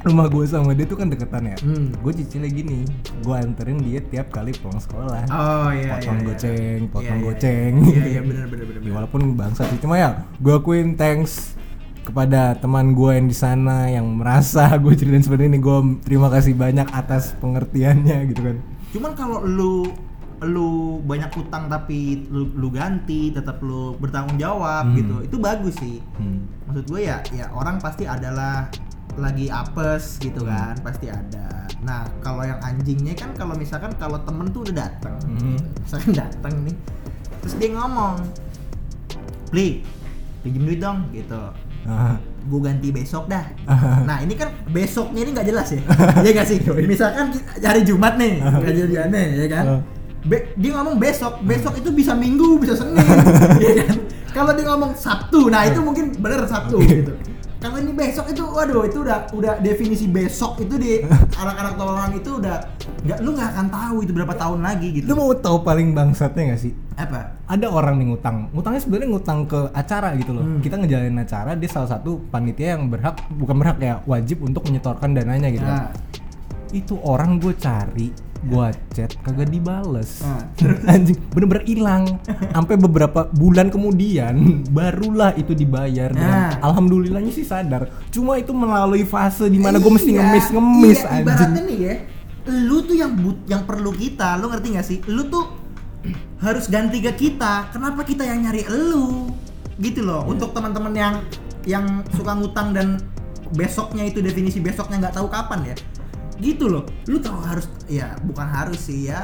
rumah 0.00 0.26
gue 0.26 0.44
sama 0.46 0.70
dia 0.72 0.84
tuh 0.84 0.94
kan 0.94 1.08
deketan 1.08 1.42
ya 1.44 1.56
Hmm. 1.58 1.90
gue 1.90 2.12
cicilnya 2.14 2.46
gini 2.48 2.84
gue 3.18 3.34
anterin 3.34 3.78
dia 3.78 3.98
tiap 4.00 4.30
kali 4.30 4.54
pulang 4.54 4.78
sekolah 4.78 5.24
Oh 5.26 5.68
iya. 5.70 5.96
potong 5.96 6.04
iya, 6.14 6.22
iya. 6.22 6.28
goceng 6.28 6.80
potong 6.86 7.02
Iya, 7.02 7.14
iya, 7.14 7.24
goceng 7.26 7.72
Iya 7.82 8.04
iya 8.06 8.20
benar 8.22 8.46
benar 8.46 8.64
benar. 8.68 8.80
Ya, 8.80 8.92
walaupun 8.94 9.20
bangsa 9.34 9.64
sih 9.64 9.78
cuma 9.78 9.96
ya 9.96 10.10
gue 10.34 10.54
akuin 10.54 10.94
thanks 10.94 11.56
kepada 12.08 12.56
teman 12.56 12.90
gue 12.90 13.12
yang 13.12 13.26
di 13.26 13.36
sana 13.36 13.86
yang 13.86 14.08
merasa 14.10 14.72
gue 14.82 14.92
ceritain 14.92 15.20
seperti 15.20 15.44
ini 15.46 15.58
gue 15.58 15.76
terima 16.00 16.26
kasih 16.26 16.52
banyak 16.54 16.88
atas 16.90 17.36
pengertiannya 17.38 18.32
gitu 18.32 18.40
kan 18.42 18.56
Cuman 18.88 19.12
kalau 19.12 19.44
lu 19.44 19.84
lu 20.38 20.68
banyak 21.02 21.28
utang 21.36 21.66
tapi 21.66 22.24
lu, 22.24 22.48
lu 22.54 22.70
ganti 22.70 23.28
tetap 23.28 23.58
lu 23.60 23.92
bertanggung 23.94 24.38
jawab 24.38 24.86
Hmm. 24.86 24.96
gitu 24.96 25.16
itu 25.20 25.36
bagus 25.36 25.74
sih 25.76 25.98
hmm. 26.16 26.64
maksud 26.64 26.84
gue 26.86 27.00
ya 27.02 27.18
ya 27.30 27.50
orang 27.50 27.76
pasti 27.76 28.06
adalah 28.06 28.70
lagi 29.14 29.50
apes 29.50 30.16
gitu 30.16 30.40
Hmm. 30.40 30.48
kan 30.48 30.74
pasti 30.80 31.10
ada 31.10 31.66
nah 31.78 32.06
kalau 32.18 32.42
yang 32.42 32.58
anjingnya 32.60 33.12
kan 33.12 33.34
kalau 33.34 33.52
misalkan 33.52 33.90
kalau 33.94 34.16
temen 34.20 34.46
tuh 34.48 34.62
udah 34.62 34.86
datang 34.86 35.18
Hmm. 35.20 35.58
gitu. 35.58 35.66
misalkan 35.82 36.12
datang 36.16 36.54
nih 36.62 36.76
terus 37.38 37.54
dia 37.54 37.70
ngomong 37.70 38.14
Pli 39.48 39.82
pinjem 40.38 40.62
duit 40.64 40.78
dong 40.78 40.98
gitu 41.10 41.42
Ah, 41.84 42.16
gue 42.18 42.60
ganti 42.60 42.88
besok 42.88 43.26
dah. 43.26 43.44
Ah. 43.64 44.02
Nah 44.02 44.18
ini 44.18 44.34
kan 44.34 44.50
besoknya 44.66 45.20
ini 45.20 45.30
nggak 45.30 45.46
jelas 45.46 45.68
ya, 45.68 45.80
Iya 46.24 46.30
gak 46.34 46.46
sih? 46.46 46.58
Misalkan 46.84 47.30
ki- 47.30 47.44
hari 47.60 47.82
Jumat 47.82 48.16
nih, 48.16 48.40
kejadiannya 48.40 49.22
ya 49.36 49.46
kan? 49.48 49.64
Ah. 49.68 49.80
Be- 50.20 50.50
dia 50.54 50.74
ngomong 50.74 50.98
besok, 50.98 51.40
besok 51.42 51.76
itu 51.76 51.88
bisa 51.90 52.12
Minggu, 52.12 52.58
bisa 52.58 52.74
Senin, 52.74 52.98
ya 53.64 53.72
kan? 53.78 53.94
Kalau 54.28 54.52
dia 54.52 54.66
ngomong 54.66 54.92
Sabtu, 54.92 55.48
nah 55.48 55.64
itu 55.64 55.78
mungkin 55.78 56.12
bener 56.14 56.44
Sabtu 56.44 56.76
gitu. 56.82 57.12
Kalau 57.58 57.74
ini 57.74 57.90
besok 57.90 58.30
itu, 58.30 58.46
waduh 58.46 58.86
itu 58.86 59.02
udah 59.02 59.26
udah 59.34 59.58
definisi 59.58 60.06
besok 60.06 60.62
itu 60.62 60.78
di 60.78 61.02
anak-anak 61.42 61.74
tolongan 61.74 62.10
itu 62.14 62.30
udah 62.38 62.56
nggak 62.98 63.18
lu 63.18 63.34
nggak 63.34 63.48
akan 63.50 63.66
tahu 63.66 63.96
itu 64.00 64.12
berapa 64.12 64.30
tahun 64.32 64.58
lagi 64.60 64.88
gitu. 64.92 65.04
lu 65.06 65.14
mau 65.16 65.30
tahu 65.32 65.62
paling 65.62 65.90
bangsatnya 65.90 66.50
gak 66.50 66.60
sih 66.60 66.72
apa? 66.94 67.34
ada 67.46 67.66
orang 67.66 67.94
nih 67.96 68.10
ngutang 68.10 68.50
ngutangnya 68.50 68.80
sebenarnya 68.80 69.08
ngutang 69.08 69.38
ke 69.44 69.60
acara 69.72 70.08
gitu 70.14 70.34
loh 70.34 70.42
Hmm. 70.42 70.58
kita 70.58 70.74
ngejalanin 70.76 71.18
acara 71.18 71.54
dia 71.54 71.66
salah 71.68 71.88
satu 71.88 72.18
panitia 72.26 72.74
yang 72.74 72.86
berhak 72.86 73.14
bukan 73.32 73.54
berhak 73.54 73.78
ya 73.78 73.94
wajib 74.04 74.38
untuk 74.40 74.66
menyetorkan 74.66 75.14
dananya 75.14 75.48
gitu 75.48 75.62
Nah, 75.62 75.88
kan 75.88 75.94
itu 76.68 76.94
orang 77.00 77.38
gue 77.38 77.54
cari 77.54 78.10
gue 78.40 78.66
chat 78.92 79.10
kagak 79.20 79.48
dibales 79.48 80.20
Nah. 80.22 80.44
anjing 80.86 81.18
bener-bener 81.30 81.64
hilang 81.64 82.04
sampai 82.48 82.74
beberapa 82.76 83.26
bulan 83.30 83.68
kemudian 83.68 84.62
barulah 84.68 85.34
itu 85.34 85.52
dibayar 85.52 86.10
dengan 86.10 86.54
Nah. 86.54 86.62
alhamdulillahnya 86.62 87.30
sih 87.30 87.42
sadar 87.42 87.88
cuma 88.08 88.36
itu 88.36 88.50
melalui 88.50 89.02
fase 89.02 89.46
di 89.46 89.58
mana 89.58 89.78
gue 89.78 89.88
mesti 89.88 90.10
Iya, 90.10 90.18
ngemis 90.22 90.46
ngemis 90.50 90.98
iya, 90.98 91.08
anjing 91.10 91.26
Ibaratnya 91.28 91.62
nih 91.64 91.78
ya, 91.78 91.94
lu 92.48 92.76
tuh 92.80 92.96
yang 92.96 93.12
but, 93.12 93.38
yang 93.44 93.62
perlu 93.62 93.92
kita, 93.92 94.40
lu 94.40 94.48
ngerti 94.48 94.66
gak 94.72 94.86
sih? 94.86 94.98
Lu 95.04 95.28
tuh 95.28 95.44
harus 96.38 96.64
ganti 96.66 96.98
ke 96.98 97.12
kita. 97.12 97.68
Kenapa 97.68 98.00
kita 98.02 98.24
yang 98.24 98.40
nyari 98.40 98.64
lu? 98.64 99.28
Gitu 99.76 100.00
loh. 100.00 100.24
Iya. 100.24 100.32
Untuk 100.32 100.56
teman-teman 100.56 100.94
yang 100.96 101.14
yang 101.68 101.84
suka 102.16 102.32
ngutang 102.32 102.72
dan 102.72 102.96
besoknya 103.52 104.04
itu 104.04 104.18
definisi 104.18 104.58
besoknya 104.58 105.06
nggak 105.06 105.16
tahu 105.16 105.28
kapan 105.28 105.72
ya. 105.72 105.76
Gitu 106.38 106.64
loh. 106.70 106.86
Lu 107.10 107.18
tahu 107.18 107.38
harus 107.42 107.66
ya 107.90 108.14
bukan 108.22 108.46
harus 108.46 108.78
sih 108.86 109.10
ya 109.10 109.22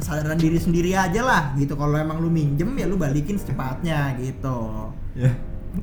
kesadaran 0.00 0.40
diri 0.40 0.56
sendiri 0.56 0.96
aja 0.96 1.20
lah 1.22 1.42
gitu. 1.56 1.76
Kalau 1.76 1.96
emang 1.96 2.18
lu 2.20 2.32
minjem 2.32 2.72
ya 2.76 2.88
lu 2.88 2.96
balikin 2.96 3.36
secepatnya 3.36 4.16
gitu. 4.20 4.90
ya 5.16 5.32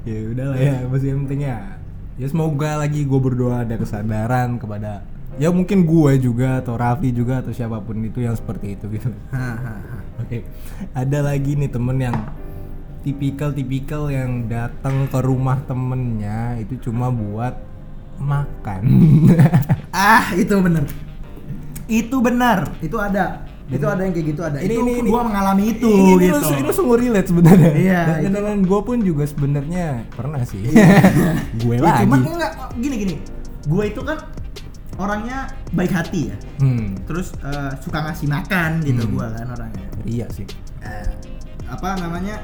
ya 0.02 0.18
udahlah 0.34 0.58
ya 0.58 0.76
masih 0.90 1.08
yang 1.14 1.20
penting 1.26 1.42
ya 1.46 1.58
ya 2.18 2.28
semoga 2.30 2.82
lagi 2.82 3.06
gue 3.06 3.20
berdoa 3.22 3.66
ada 3.66 3.78
kesadaran 3.78 4.58
kepada 4.58 5.06
ya 5.42 5.50
mungkin 5.50 5.86
gue 5.86 6.12
juga 6.22 6.62
atau 6.62 6.78
Raffi 6.78 7.10
juga 7.10 7.42
atau 7.42 7.50
siapa 7.50 7.82
pun 7.82 7.98
itu 8.06 8.22
yang 8.22 8.38
seperti 8.38 8.78
itu 8.78 8.86
gitu 8.94 9.10
oke 10.22 10.38
ada 10.94 11.20
lagi 11.26 11.58
nih 11.58 11.70
temen 11.74 11.98
yang 11.98 12.18
tipikal-tipikal 13.02 14.14
yang 14.14 14.46
datang 14.48 15.10
ke 15.10 15.20
rumah 15.20 15.60
temennya 15.66 16.62
itu 16.62 16.90
cuma 16.90 17.10
buat 17.10 17.58
makan 18.18 18.82
Ah, 19.94 20.34
itu 20.34 20.54
bener. 20.58 20.86
Itu 21.86 22.18
benar. 22.18 22.66
Itu 22.80 22.98
ada. 22.98 23.46
Itu 23.66 23.86
ada 23.86 24.02
yang 24.02 24.12
kayak 24.12 24.28
gitu 24.28 24.42
ada. 24.42 24.58
Ini- 24.58 24.70
itu 24.70 24.82
ini- 24.82 24.98
ini- 25.00 25.10
gua 25.10 25.22
mengalami 25.24 25.64
itu 25.72 25.86
ini, 25.86 26.12
ini, 26.14 26.26
gitu. 26.28 26.38
lu- 26.40 26.60
ini 26.60 26.72
sungguh 26.72 26.98
relate 27.00 27.28
sebenarnya 27.28 27.72
Iya, 27.74 28.02
dan, 28.24 28.32
dan, 28.36 28.60
gue 28.62 28.80
pun 28.82 28.98
juga 29.00 29.24
sebenarnya 29.24 29.86
pernah 30.10 30.42
sih 30.44 30.62
Iya. 30.64 30.88
gue 31.62 31.76
Ya, 31.76 31.82
lagi 31.82 32.04
cuman 32.04 32.20
enggak 32.28 32.52
gini 32.76 32.96
gini. 33.00 33.16
Gua 33.64 33.84
itu 33.86 34.02
kan 34.02 34.18
orangnya 34.94 35.46
baik 35.72 35.90
hati 35.92 36.30
ya. 36.30 36.38
hmm, 36.60 37.06
Terus 37.06 37.34
eh, 37.40 37.72
suka 37.80 38.00
ngasih 38.04 38.28
makan 38.28 38.72
gitu 38.82 39.04
Hmm. 39.04 39.12
gua 39.12 39.26
kan 39.32 39.48
orangnya. 39.52 39.88
iya 40.04 40.26
sih 40.28 40.46
Eh, 40.82 41.08
apa 41.66 41.96
namanya? 41.96 42.44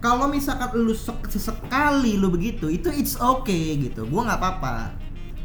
Kalau 0.00 0.32
misalkan 0.32 0.72
lu 0.80 0.96
sek- 0.96 1.28
sesekali 1.28 2.16
lu 2.16 2.32
begitu, 2.32 2.72
itu 2.72 2.88
it's 2.88 3.20
okay 3.20 3.76
gitu. 3.76 4.08
Gua 4.08 4.32
nggak 4.32 4.40
apa-apa. 4.40 4.96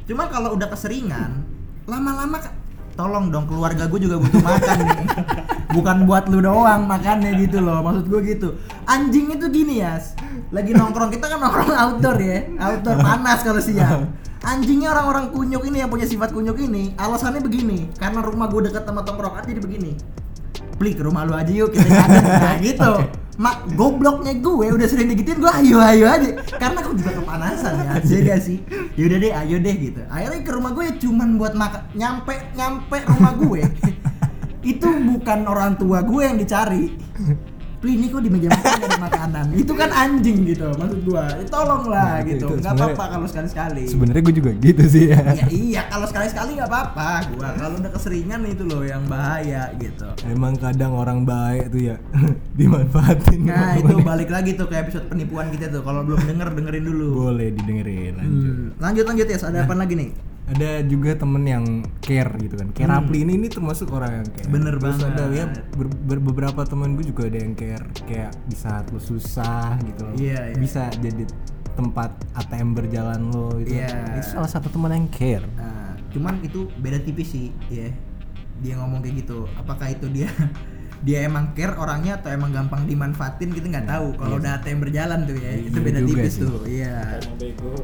Cuma 0.07 0.31
kalau 0.31 0.55
udah 0.55 0.71
keseringan, 0.71 1.43
lama-lama 1.83 2.39
tolong 2.95 3.27
dong 3.27 3.43
keluarga 3.51 3.91
gue 3.91 3.99
juga 3.99 4.15
butuh 4.23 4.39
makan 4.39 4.77
nih. 4.87 4.99
Bukan 5.75 6.07
buat 6.07 6.31
lu 6.31 6.39
doang 6.39 6.87
makannya 6.87 7.35
gitu 7.35 7.59
loh. 7.59 7.83
Maksud 7.83 8.07
gue 8.07 8.21
gitu. 8.23 8.55
Anjing 8.87 9.35
itu 9.35 9.45
gini 9.51 9.83
ya. 9.83 9.99
Lagi 10.55 10.71
nongkrong 10.71 11.11
kita 11.11 11.27
kan 11.27 11.43
nongkrong 11.43 11.75
outdoor 11.83 12.15
ya. 12.23 12.47
Outdoor 12.55 12.97
panas 13.03 13.43
kalau 13.43 13.59
siang. 13.59 14.07
Anjingnya 14.45 14.93
orang-orang 14.95 15.35
kunyuk 15.35 15.67
ini 15.67 15.83
yang 15.83 15.91
punya 15.91 16.05
sifat 16.07 16.31
kunyuk 16.31 16.55
ini, 16.61 16.95
alasannya 16.95 17.43
begini. 17.43 17.91
Karena 17.99 18.23
rumah 18.23 18.47
gue 18.47 18.71
deket 18.71 18.87
sama 18.87 19.03
tongkrongan 19.03 19.43
jadi 19.43 19.59
begini. 19.59 19.91
Ke 20.75 21.01
rumah 21.01 21.25
lu 21.25 21.33
aja 21.33 21.49
yuk 21.49 21.73
kita 21.73 21.87
jalan 21.87 22.23
nah 22.23 22.55
gitu 22.61 22.91
mak 23.35 23.67
gobloknya 23.75 24.31
gue 24.39 24.67
udah 24.71 24.87
sering 24.87 25.11
digituin 25.11 25.43
gue 25.43 25.51
ayo 25.63 25.77
ayo 25.83 26.05
aja. 26.07 26.29
Karena 26.55 26.79
aku 26.79 26.95
juga 26.95 27.11
kepanasan 27.19 27.73
ya. 27.83 27.87
Aja 27.99 28.15
gak 28.23 28.39
sih? 28.43 28.57
Yaudah 28.95 29.17
deh 29.19 29.31
ayo 29.35 29.55
deh 29.59 29.75
gitu. 29.75 30.01
Akhirnya 30.07 30.39
ke 30.43 30.51
rumah 30.55 30.71
gue 30.71 30.85
cuman 30.99 31.29
buat 31.35 31.53
makan 31.53 31.81
nyampe 31.95 32.35
nyampe 32.55 32.97
rumah 33.07 33.33
gue. 33.35 33.61
Itu 34.75 34.87
bukan 34.87 35.39
orang 35.45 35.77
tua 35.77 36.01
gue 36.01 36.21
yang 36.25 36.37
dicari 36.41 36.95
Pli 37.85 37.93
ini 37.93 38.09
kok 38.09 38.17
di 38.17 38.31
meja 38.31 38.49
makan 38.49 38.81
ada 38.81 38.97
makanan 38.99 39.45
itu 39.53 39.71
kan 39.71 39.89
anjing 39.91 40.37
gitu 40.43 40.73
maksud 40.73 40.99
gue 41.03 41.21
ya, 41.21 41.45
tolonglah 41.45 42.01
Nah, 42.07 42.17
itu- 42.19 42.29
gitu 42.33 42.45
itu 42.47 42.55
nggak 42.57 42.73
apa-apa 42.73 43.03
kalau 43.07 43.27
sekali 43.27 43.45
sekali 43.47 43.83
sebenarnya 43.85 44.21
gue 44.23 44.35
juga 44.35 44.51
gitu 44.57 44.83
sih 44.83 45.05
ya 45.07 45.21
ya 45.31 45.45
iya 45.47 45.81
kalau 45.85 46.05
sekali 46.05 46.25
sekali 46.25 46.57
nggak 46.57 46.65
apa-apa 46.65 47.09
gua 47.29 47.49
kalau 47.53 47.77
udah 47.77 47.91
keseringan 47.93 48.41
itu 48.43 48.63
loh 48.63 48.81
yang 48.81 49.05
bahaya 49.05 49.69
gitu 49.77 50.09
Emang 50.25 50.57
kadang 50.57 50.91
orang 50.91 51.21
baik 51.23 51.69
tuh 51.69 51.81
ya 51.83 51.95
dimanfaatin. 52.57 53.39
Nah 53.43 53.75
itu 53.75 53.95
balik 54.01 54.29
lagi 54.29 54.55
tuh 54.55 54.65
ke 54.65 54.75
episode 54.77 55.05
penipuan 55.05 55.51
kita 55.51 55.69
tuh. 55.69 55.81
Kalau 55.81 56.01
belum 56.01 56.23
denger 56.23 56.47
dengerin 56.51 56.83
dulu. 56.83 57.09
boleh 57.27 57.51
didengerin 57.51 58.13
lanjut. 58.15 58.49
Hmm. 58.49 58.67
Lanjut 58.79 59.05
lanjut 59.05 59.27
ya. 59.27 59.37
Ada 59.37 59.59
apa 59.61 59.75
lagi 59.75 59.93
nih? 59.93 60.09
Ada 60.45 60.85
juga 60.85 61.17
temen 61.17 61.41
yang 61.41 61.65
care 61.99 62.29
gitu 62.37 62.53
kan. 62.53 62.69
Care 62.69 62.85
Hmm. 62.87 63.09
Ini 63.09 63.33
ini 63.33 63.47
termasuk 63.49 63.89
orang 63.89 64.21
yang 64.21 64.27
care. 64.29 64.45
Bener 64.47 64.77
Terus 64.77 65.01
banget. 65.01 65.09
ada 65.11 65.23
ya 65.31 65.45
ber- 65.73 65.97
ber- 66.05 66.21
beberapa 66.23 66.61
temen 66.63 66.93
gue 66.93 67.05
juga 67.05 67.25
ada 67.25 67.39
yang 67.39 67.53
care 67.53 67.85
kayak 68.05 68.31
di 68.45 68.53
saat 68.53 68.85
lu 68.89 69.01
susah 69.01 69.73
gitu 69.81 70.05
loh. 70.05 70.13
Iya, 70.13 70.53
iya. 70.53 70.55
Bisa 70.55 70.85
jadi 70.95 71.25
tempat 71.73 72.13
ATM 72.35 72.71
berjalan 72.71 73.19
lo 73.25 73.57
itu. 73.57 73.73
Iya. 73.73 74.15
Itu 74.15 74.31
salah 74.31 74.47
satu 74.47 74.69
teman 74.69 74.93
yang 74.93 75.09
care. 75.09 75.43
Nah, 75.55 75.97
cuman 76.09 76.37
itu 76.39 76.69
beda 76.77 77.01
tipis 77.01 77.27
sih, 77.27 77.49
ya. 77.67 77.89
Dia 78.61 78.77
ngomong 78.77 79.01
kayak 79.01 79.25
gitu. 79.25 79.49
Apakah 79.57 79.89
itu 79.89 80.05
dia 80.07 80.29
dia 81.05 81.21
emang 81.21 81.53
care 81.53 81.77
orangnya 81.77 82.17
atau 82.17 82.33
emang 82.33 82.49
gampang 82.49 82.83
dimanfaatin 82.83 83.53
kita 83.53 83.69
nggak 83.69 83.85
tahu. 83.85 84.07
Kalau 84.17 84.35
udah 84.35 84.57
ATM 84.57 84.79
berjalan 84.81 85.19
tuh 85.23 85.37
ya, 85.37 85.51
itu 85.55 85.69
Iya 85.71 85.85
beda 85.85 85.99
juga 86.01 86.09
tipis 86.17 86.33
sih. 86.33 86.41
tuh. 86.41 86.59
Iya. 86.65 86.97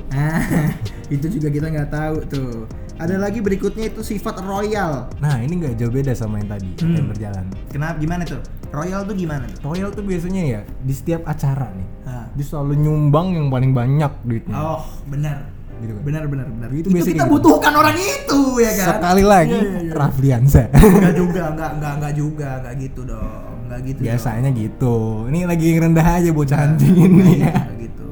Nah, 0.09 0.41
itu 1.15 1.25
juga 1.29 1.47
kita 1.47 1.67
nggak 1.69 1.89
tahu 1.89 2.15
tuh. 2.25 2.53
Ada 2.97 3.17
lagi 3.17 3.39
berikutnya 3.39 3.87
itu 3.87 4.01
sifat 4.03 4.41
royal. 4.41 5.09
Nah 5.17 5.37
ini 5.37 5.53
nggak 5.55 5.73
jauh 5.75 5.89
beda 5.89 6.13
sama 6.13 6.37
yang 6.37 6.49
tadi 6.51 6.69
Hmm. 6.77 6.91
ATM 6.91 7.07
berjalan. 7.07 7.45
Kenapa 7.69 7.95
gimana 7.97 8.23
tuh? 8.23 8.41
Royal 8.69 9.01
tuh 9.03 9.15
gimana 9.15 9.43
tuh? 9.45 9.59
Royal 9.63 9.89
tuh 9.89 10.01
biasanya 10.01 10.41
ya 10.43 10.61
di 10.79 10.93
setiap 10.93 11.21
acara 11.23 11.69
nih 11.71 11.87
Ah. 12.03 12.25
dia 12.31 12.41
selalu 12.41 12.73
nyumbang 12.79 13.33
yang 13.33 13.47
paling 13.47 13.71
banyak 13.71 14.11
duitnya. 14.23 14.55
Oh, 14.55 14.81
benar. 15.05 15.45
Gitu 15.81 15.91
kan. 15.91 16.03
Benar 16.05 16.23
benar 16.29 16.45
benar. 16.47 16.69
Itu 16.69 16.87
Itu, 16.87 16.89
biasa 16.93 17.09
kita 17.09 17.25
gitu. 17.25 17.33
butuhkan 17.33 17.73
orang 17.73 17.97
itu 17.97 18.41
ya 18.61 18.71
kan. 18.77 18.87
Sekali 18.95 19.23
lagi 19.25 19.49
Iya, 19.51 19.61
iya, 19.65 19.79
iya. 19.81 19.93
Rafliansa. 19.97 20.61
Enggak 20.71 21.13
juga, 21.17 21.41
enggak 21.51 21.69
enggak 21.77 21.93
enggak 21.97 22.13
juga, 22.13 22.49
enggak 22.61 22.73
gitu 22.79 23.01
dong. 23.03 23.53
Enggak 23.65 23.79
gitu. 23.89 23.99
Biasanya 24.05 24.49
gitu. 24.53 24.95
Ini 25.27 25.39
lagi 25.49 25.65
yang 25.65 25.79
rendah 25.89 26.07
aja 26.07 26.29
bocah 26.29 26.57
dong. 26.57 26.67
anjing 26.77 26.95
ini. 26.95 27.33
Enggak 27.41 27.65
ya. 27.67 27.81
gitu. 27.81 28.07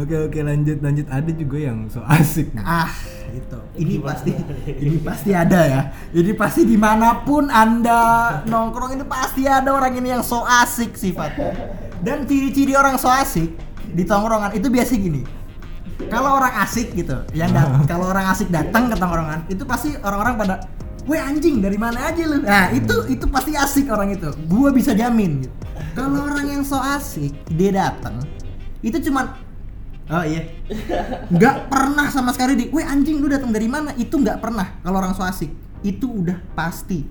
Oke 0.00 0.16
oke 0.16 0.38
lanjut 0.40 0.78
lanjut 0.80 1.06
ada 1.06 1.30
juga 1.30 1.56
yang 1.58 1.78
so 1.86 2.00
asik. 2.06 2.50
nih. 2.54 2.62
Ah, 2.62 2.90
itu. 3.30 3.58
Ini 3.76 3.94
pasti 4.00 4.30
ini 4.78 4.96
pasti 4.98 5.30
ada 5.30 5.60
ya. 5.66 5.80
Ini 6.10 6.32
pasti 6.34 6.62
di 6.64 6.74
mana 6.74 7.22
pun 7.22 7.46
anda 7.46 8.00
nongkrong 8.44 8.96
itu 8.96 9.04
pasti 9.06 9.46
ada 9.46 9.70
orang 9.70 9.94
ini 9.94 10.14
yang 10.14 10.22
so 10.22 10.42
asik 10.42 10.94
sifatnya. 10.94 11.52
Dan 12.00 12.24
ciri-ciri 12.24 12.72
orang 12.72 12.96
so 12.96 13.06
asik 13.06 13.50
di 13.90 14.02
tongkrongan 14.02 14.54
itu 14.54 14.70
biasa 14.70 14.94
gini. 14.96 15.39
Kalau 16.08 16.40
orang 16.40 16.54
asik 16.64 16.96
gitu, 16.96 17.20
yang 17.36 17.52
dat- 17.52 17.84
kalau 17.90 18.08
orang 18.08 18.30
asik 18.32 18.48
datang 18.48 18.88
ke 18.88 18.96
tongkrongan, 18.96 19.44
itu 19.52 19.62
pasti 19.68 19.92
orang-orang 20.00 20.34
pada 20.38 20.54
Weh 21.08 21.16
anjing 21.16 21.64
dari 21.64 21.80
mana 21.80 22.12
aja 22.12 22.22
lu? 22.28 22.44
Nah 22.44 22.68
itu 22.76 22.92
itu 23.08 23.24
pasti 23.32 23.56
asik 23.56 23.88
orang 23.88 24.12
itu. 24.12 24.28
Gua 24.44 24.68
bisa 24.68 24.92
jamin. 24.92 25.42
Gitu. 25.42 25.54
Kalau 25.96 26.28
orang 26.28 26.46
yang 26.46 26.62
so 26.62 26.76
asik 26.76 27.32
dia 27.48 27.72
datang, 27.72 28.20
itu 28.84 29.00
cuman 29.08 29.32
Oh 30.10 30.26
iya. 30.26 30.42
Nggak 31.34 31.70
pernah 31.70 32.10
sama 32.10 32.34
sekali 32.34 32.58
di, 32.58 32.64
weh 32.74 32.82
anjing 32.82 33.22
lu 33.22 33.30
datang 33.30 33.54
dari 33.54 33.70
mana? 33.70 33.94
Itu 33.94 34.18
nggak 34.18 34.42
pernah 34.42 34.82
kalau 34.82 34.98
orang 34.98 35.14
so 35.14 35.22
asik. 35.22 35.54
Itu 35.86 36.10
udah 36.10 36.36
pasti. 36.58 37.06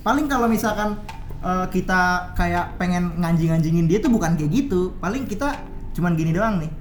Paling 0.00 0.26
kalau 0.26 0.48
misalkan 0.48 0.96
eh, 1.44 1.66
kita 1.68 2.32
kayak 2.32 2.80
pengen 2.80 3.20
nganjing-nganjingin 3.20 3.84
dia 3.84 4.00
tuh 4.00 4.08
bukan 4.08 4.34
kayak 4.34 4.48
gitu. 4.50 4.96
Paling 4.96 5.28
kita 5.28 5.60
cuman 5.92 6.16
gini 6.16 6.32
doang 6.32 6.56
nih. 6.64 6.72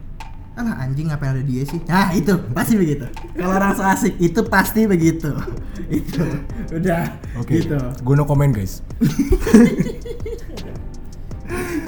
Alah 0.57 0.73
anjing 0.81 1.13
ngapain 1.13 1.37
ada 1.37 1.43
dia 1.45 1.61
sih? 1.69 1.77
Nah 1.85 2.09
itu 2.17 2.33
pasti 2.49 2.81
begitu. 2.81 3.05
Kalau 3.37 3.53
orang 3.53 3.77
so 3.77 3.85
asik 3.85 4.17
itu 4.17 4.41
pasti 4.41 4.89
begitu. 4.89 5.29
itu 6.01 6.25
udah 6.73 7.13
Oke. 7.37 7.61
gitu. 7.61 7.77
Gue 8.01 8.15
no 8.17 8.25
comment 8.25 8.49
guys. 8.49 8.81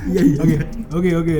Iya 0.10 0.24
iya. 0.26 0.38
Oke, 0.42 0.58
oke, 0.96 1.10
oke. 1.22 1.38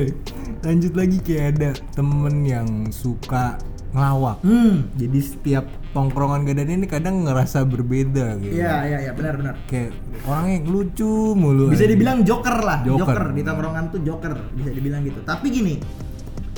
Lanjut 0.62 0.92
lagi 0.92 1.18
kayak 1.24 1.56
ada 1.56 1.70
temen 1.96 2.44
yang 2.44 2.68
suka 2.92 3.56
ngelawak. 3.90 4.38
Hmm. 4.44 4.86
Jadi 4.94 5.18
setiap 5.18 5.64
tongkrongan 5.90 6.46
gadan 6.46 6.68
ini 6.68 6.86
kadang 6.86 7.26
ngerasa 7.26 7.66
berbeda 7.66 8.38
gitu. 8.38 8.54
Iya 8.60 8.86
iya 8.86 8.98
iya 9.08 9.12
benar 9.16 9.34
benar. 9.40 9.54
Kayak 9.66 9.96
orangnya 10.28 10.58
lucu 10.68 11.34
mulu. 11.34 11.72
bisa 11.72 11.88
aja. 11.88 11.90
dibilang 11.96 12.18
joker 12.22 12.56
lah 12.62 12.78
Joker. 12.86 13.02
joker, 13.02 13.20
di 13.34 13.42
tongkrongan 13.42 13.84
tuh 13.90 14.00
joker 14.04 14.32
bisa 14.54 14.70
dibilang 14.70 15.00
gitu 15.02 15.20
tapi 15.24 15.46
gini 15.50 15.74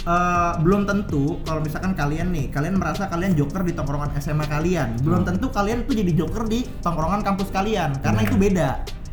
eh, 0.05 0.53
belum 0.59 0.83
tentu 0.85 1.39
kalau 1.43 1.61
misalkan 1.61 1.93
kalian 1.93 2.29
nih 2.31 2.47
kalian 2.49 2.75
merasa 2.77 3.07
kalian 3.07 3.33
joker 3.33 3.63
di 3.63 3.73
tongkrongan 3.73 4.11
SMA 4.19 4.47
kalian 4.47 4.99
belum 5.01 5.23
tentu 5.23 5.47
kalian 5.49 5.85
tuh 5.85 5.95
jadi 5.95 6.13
joker 6.13 6.45
di 6.45 6.65
tongkrongan 6.81 7.23
kampus 7.23 7.49
kalian 7.49 7.95
karena 8.01 8.21
itu 8.23 8.37
beda 8.37 8.69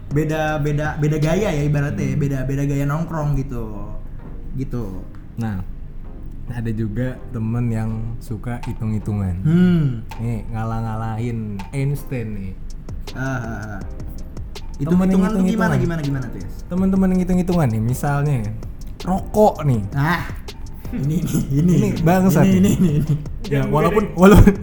beda 0.09 0.57
beda 0.57 0.87
beda 0.97 1.17
gaya 1.17 1.53
ya 1.53 1.61
ibaratnya 1.61 2.01
ya. 2.01 2.17
beda 2.17 2.37
beda 2.43 2.63
gaya 2.65 2.85
nongkrong 2.85 3.37
gitu 3.37 3.93
gitu 4.57 5.05
Nah, 5.39 5.63
ada 6.51 6.67
juga 6.67 7.15
temen 7.31 7.71
yang 7.71 7.89
suka 8.19 8.59
hitung-hitungan. 8.67 9.39
hmm 9.39 9.85
Nih, 10.19 10.43
ngalah-ngalahin 10.51 11.55
Einstein 11.71 12.27
nih. 12.35 12.51
Ah, 13.15 13.23
ah, 13.23 13.39
ah. 13.39 13.81
itu 14.75 14.83
Temen 14.83 15.07
yang 15.07 15.15
hitungan 15.15 15.29
tuh 15.31 15.43
gimana 15.47 15.79
hitung-hitungan. 15.79 15.79
gimana 15.79 16.01
gimana 16.03 16.25
tuh 16.27 16.39
ya 16.43 16.49
Temen-temen 16.67 17.07
yang 17.07 17.19
hitung-hitungan 17.23 17.67
nih, 17.71 17.81
misalnya 17.81 18.37
rokok 18.99 19.63
nih. 19.63 19.81
ah 19.95 20.27
ini 20.93 21.17
ini 21.23 21.39
ini 21.53 21.73
Ini 21.77 21.87
bangsat. 22.01 22.45
ini 22.45 22.57
ini, 22.57 22.71
ini, 22.77 22.89
ini. 23.01 23.15
Ya, 23.49 23.65
walaupun 23.65 24.13
walaupun 24.13 24.53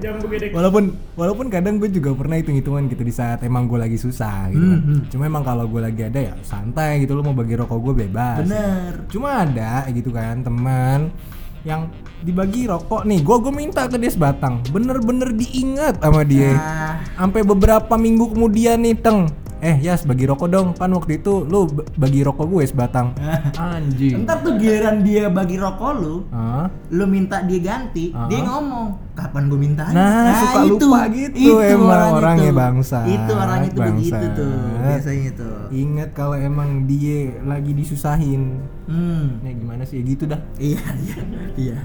walaupun 0.56 0.84
walaupun 1.16 1.46
kadang 1.52 1.76
gue 1.76 1.92
juga 1.92 2.16
pernah 2.16 2.40
hitung-hitungan 2.40 2.88
gitu 2.88 3.02
di 3.04 3.12
saat 3.12 3.44
emang 3.44 3.68
gue 3.68 3.76
lagi 3.80 3.96
susah 4.00 4.48
gitu 4.52 4.64
kan. 4.64 4.80
Hmm, 4.80 4.92
hmm. 4.96 5.00
Cuma 5.12 5.22
emang 5.28 5.44
kalau 5.44 5.64
gue 5.68 5.80
lagi 5.80 6.02
ada 6.08 6.20
ya 6.20 6.34
santai 6.44 7.04
gitu 7.04 7.16
lo 7.16 7.24
mau 7.24 7.36
bagi 7.36 7.56
rokok 7.56 7.78
gue 7.80 7.94
bebas. 8.08 8.44
bener 8.44 9.04
Cuma 9.12 9.44
ada 9.44 9.84
gitu 9.92 10.12
kan 10.12 10.40
teman 10.40 11.12
yang 11.60 11.92
dibagi 12.24 12.64
rokok 12.64 13.04
nih, 13.04 13.20
gue 13.20 13.36
gue 13.36 13.52
minta 13.52 13.84
ke 13.84 14.00
dia 14.00 14.08
sebatang, 14.08 14.64
bener-bener 14.72 15.28
diingat 15.36 16.00
sama 16.00 16.24
dia. 16.24 16.56
Ah. 16.56 17.04
Sampai 17.20 17.44
beberapa 17.44 18.00
minggu 18.00 18.32
kemudian 18.32 18.80
nih 18.80 18.96
teng, 18.96 19.28
eh 19.60 19.76
Yas 19.78 20.02
bagi 20.02 20.24
rokok 20.24 20.48
dong, 20.48 20.68
kan 20.72 20.88
waktu 20.90 21.16
itu 21.16 21.44
lu 21.44 21.68
bagi 21.94 22.20
rokok 22.20 22.44
gue 22.46 22.64
sebatang. 22.64 23.12
Anjing. 23.60 24.24
Ntar 24.24 24.40
tuh 24.40 24.56
giliran 24.56 25.00
dia 25.00 25.28
bagi 25.28 25.54
rokok 25.54 25.92
lu, 25.94 26.24
Hah? 26.28 26.72
lu 26.88 27.04
minta 27.04 27.40
dia 27.40 27.60
ganti, 27.60 28.08
Ah. 28.10 28.24
dia 28.24 28.40
ngomong, 28.40 28.96
kapan 29.12 29.42
gue 29.46 29.60
minta? 29.60 29.84
Nah, 29.86 30.32
suka 30.34 30.60
lupa 30.64 31.00
gitu 31.08 31.60
emang 31.60 32.16
orangnya 32.16 32.50
bangsa. 32.50 33.04
Itu 33.04 33.32
orang 33.32 33.60
itu 33.62 33.78
begitu 33.78 34.16
Bangsat. 34.16 34.32
tuh, 34.34 34.54
biasanya 34.80 35.30
tuh. 35.36 35.56
Ingat 35.70 36.10
kalau 36.10 36.34
emang 36.34 36.84
dia 36.84 37.18
lagi 37.42 37.70
disusahin. 37.70 38.64
Hmm, 38.84 39.38
Ya 39.40 39.52
gimana 39.52 39.84
sih 39.84 40.00
ya 40.00 40.04
gitu 40.04 40.24
dah. 40.24 40.40
iya 40.56 40.80
iya 40.98 41.16
iya. 41.54 41.78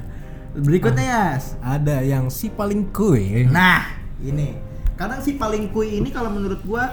Berikutnya 0.56 1.04
Yas. 1.04 1.60
Ada 1.60 2.00
yang 2.02 2.32
si 2.32 2.47
paling 2.47 2.88
kue. 2.89 3.43
Nah, 3.45 3.84
ini. 4.17 4.56
Kadang 4.95 5.19
si 5.19 5.36
paling 5.36 5.67
kui 5.69 6.00
ini 6.00 6.08
kalau 6.08 6.32
menurut 6.32 6.63
gua 6.63 6.88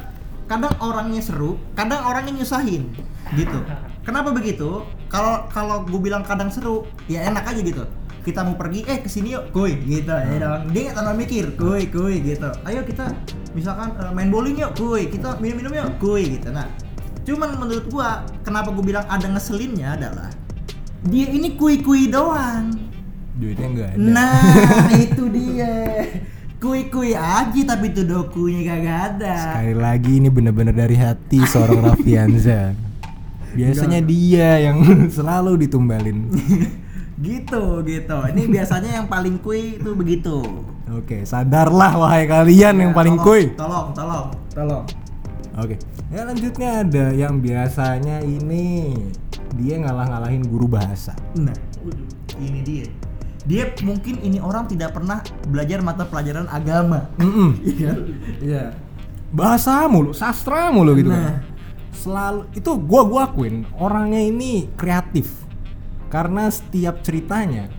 kadang 0.53 0.75
orangnya 0.85 1.23
seru, 1.25 1.57
kadang 1.73 2.05
orangnya 2.05 2.45
nyusahin. 2.45 2.93
Gitu. 3.33 3.59
Kenapa 4.05 4.37
begitu? 4.37 4.85
Kalau 5.09 5.49
kalau 5.49 5.89
gue 5.89 5.97
bilang 5.97 6.21
kadang 6.21 6.53
seru, 6.53 6.85
ya 7.09 7.25
enak 7.25 7.49
aja 7.49 7.61
gitu. 7.65 7.89
Kita 8.23 8.45
mau 8.45 8.55
pergi, 8.55 8.85
eh 8.87 9.01
ke 9.03 9.09
sini 9.09 9.35
yuk, 9.35 9.51
kuy, 9.51 9.81
gitu 9.83 10.13
ya 10.13 10.37
dong. 10.39 10.71
Dia 10.71 10.93
nggak 10.93 10.95
tanpa 10.95 11.13
mikir, 11.17 11.57
kuy, 11.57 11.89
kuy, 11.89 12.21
gitu. 12.21 12.53
Ayo 12.69 12.85
kita 12.85 13.11
misalkan 13.57 13.97
eh, 13.97 14.13
main 14.13 14.29
bowling 14.29 14.61
yuk, 14.61 14.77
kuy. 14.77 15.09
Kita 15.09 15.41
minum-minum 15.41 15.73
yuk, 15.73 15.91
kuy, 15.99 16.37
gitu. 16.39 16.53
Nah, 16.53 16.69
cuman 17.25 17.57
menurut 17.57 17.89
gua, 17.89 18.23
kenapa 18.45 18.71
gue 18.77 18.85
bilang 18.85 19.09
ada 19.09 19.27
ngeselinnya 19.27 19.97
adalah 19.97 20.31
dia 21.09 21.27
ini 21.33 21.57
kui-kui 21.57 22.13
doang. 22.13 22.71
Duitnya 23.41 23.67
enggak 23.73 23.89
ada. 23.97 23.99
Nah, 23.99 24.87
itu 25.09 25.25
dia. 25.33 25.75
Kui-kui 26.63 27.11
aja 27.11 27.75
tapi 27.75 27.91
tuh 27.91 28.07
dokunya 28.07 28.63
kagak 28.71 28.99
ada. 29.19 29.35
Sekali 29.51 29.75
lagi 29.75 30.13
ini 30.23 30.31
bener-bener 30.31 30.71
dari 30.71 30.95
hati 30.95 31.43
seorang 31.43 31.83
Raffianza. 31.91 32.71
Biasanya 33.51 33.99
dia 33.99 34.71
yang 34.71 34.79
selalu 35.19 35.67
ditumbalin. 35.67 36.31
gitu, 37.27 37.83
gitu. 37.83 38.17
Ini 38.31 38.47
biasanya 38.47 39.03
yang 39.03 39.11
paling 39.11 39.43
kui 39.43 39.75
itu 39.83 39.91
begitu. 39.99 40.39
Oke, 40.95 41.27
sadarlah 41.27 41.99
wahai 41.99 42.31
kalian 42.31 42.79
yang 42.79 42.93
Ya, 42.95 42.97
paling 42.97 43.19
tolong, 43.19 43.27
kuy. 43.27 43.43
Tolong, 43.59 43.87
tolong, 43.91 44.27
tolong. 44.55 44.85
Oke. 45.59 45.83
Ya 46.15 46.23
lanjutnya 46.23 46.71
ada 46.87 47.07
yang 47.11 47.43
biasanya 47.43 48.23
ini 48.23 48.95
dia 49.59 49.83
ngalah-ngalahin 49.83 50.47
guru 50.47 50.71
bahasa. 50.71 51.19
Nah, 51.35 51.57
ini 52.39 52.63
dia. 52.63 52.87
Dia 53.43 53.75
mungkin 53.83 54.23
ini 54.23 54.39
orang 54.39 54.71
tidak 54.71 54.95
pernah 54.95 55.19
belajar 55.51 55.83
mata 55.83 56.07
pelajaran 56.07 56.47
agama. 56.47 57.11
Mm-mm. 57.19 57.59
Iya. 57.75 57.93
Iya. 58.39 58.65
Bahasa 59.33 59.89
mulu, 59.89 60.13
sastra 60.13 60.71
mulu 60.71 60.95
gitu 60.95 61.11
kan. 61.11 61.19
Nah. 61.19 61.37
Selalu 61.93 62.41
itu 62.55 62.71
gua 62.83 63.03
gua 63.07 63.23
akuin 63.31 63.67
orangnya 63.79 64.21
ini 64.23 64.67
kreatif. 64.75 65.31
Karena 66.13 66.51
setiap 66.53 67.01
ceritanya 67.01 67.73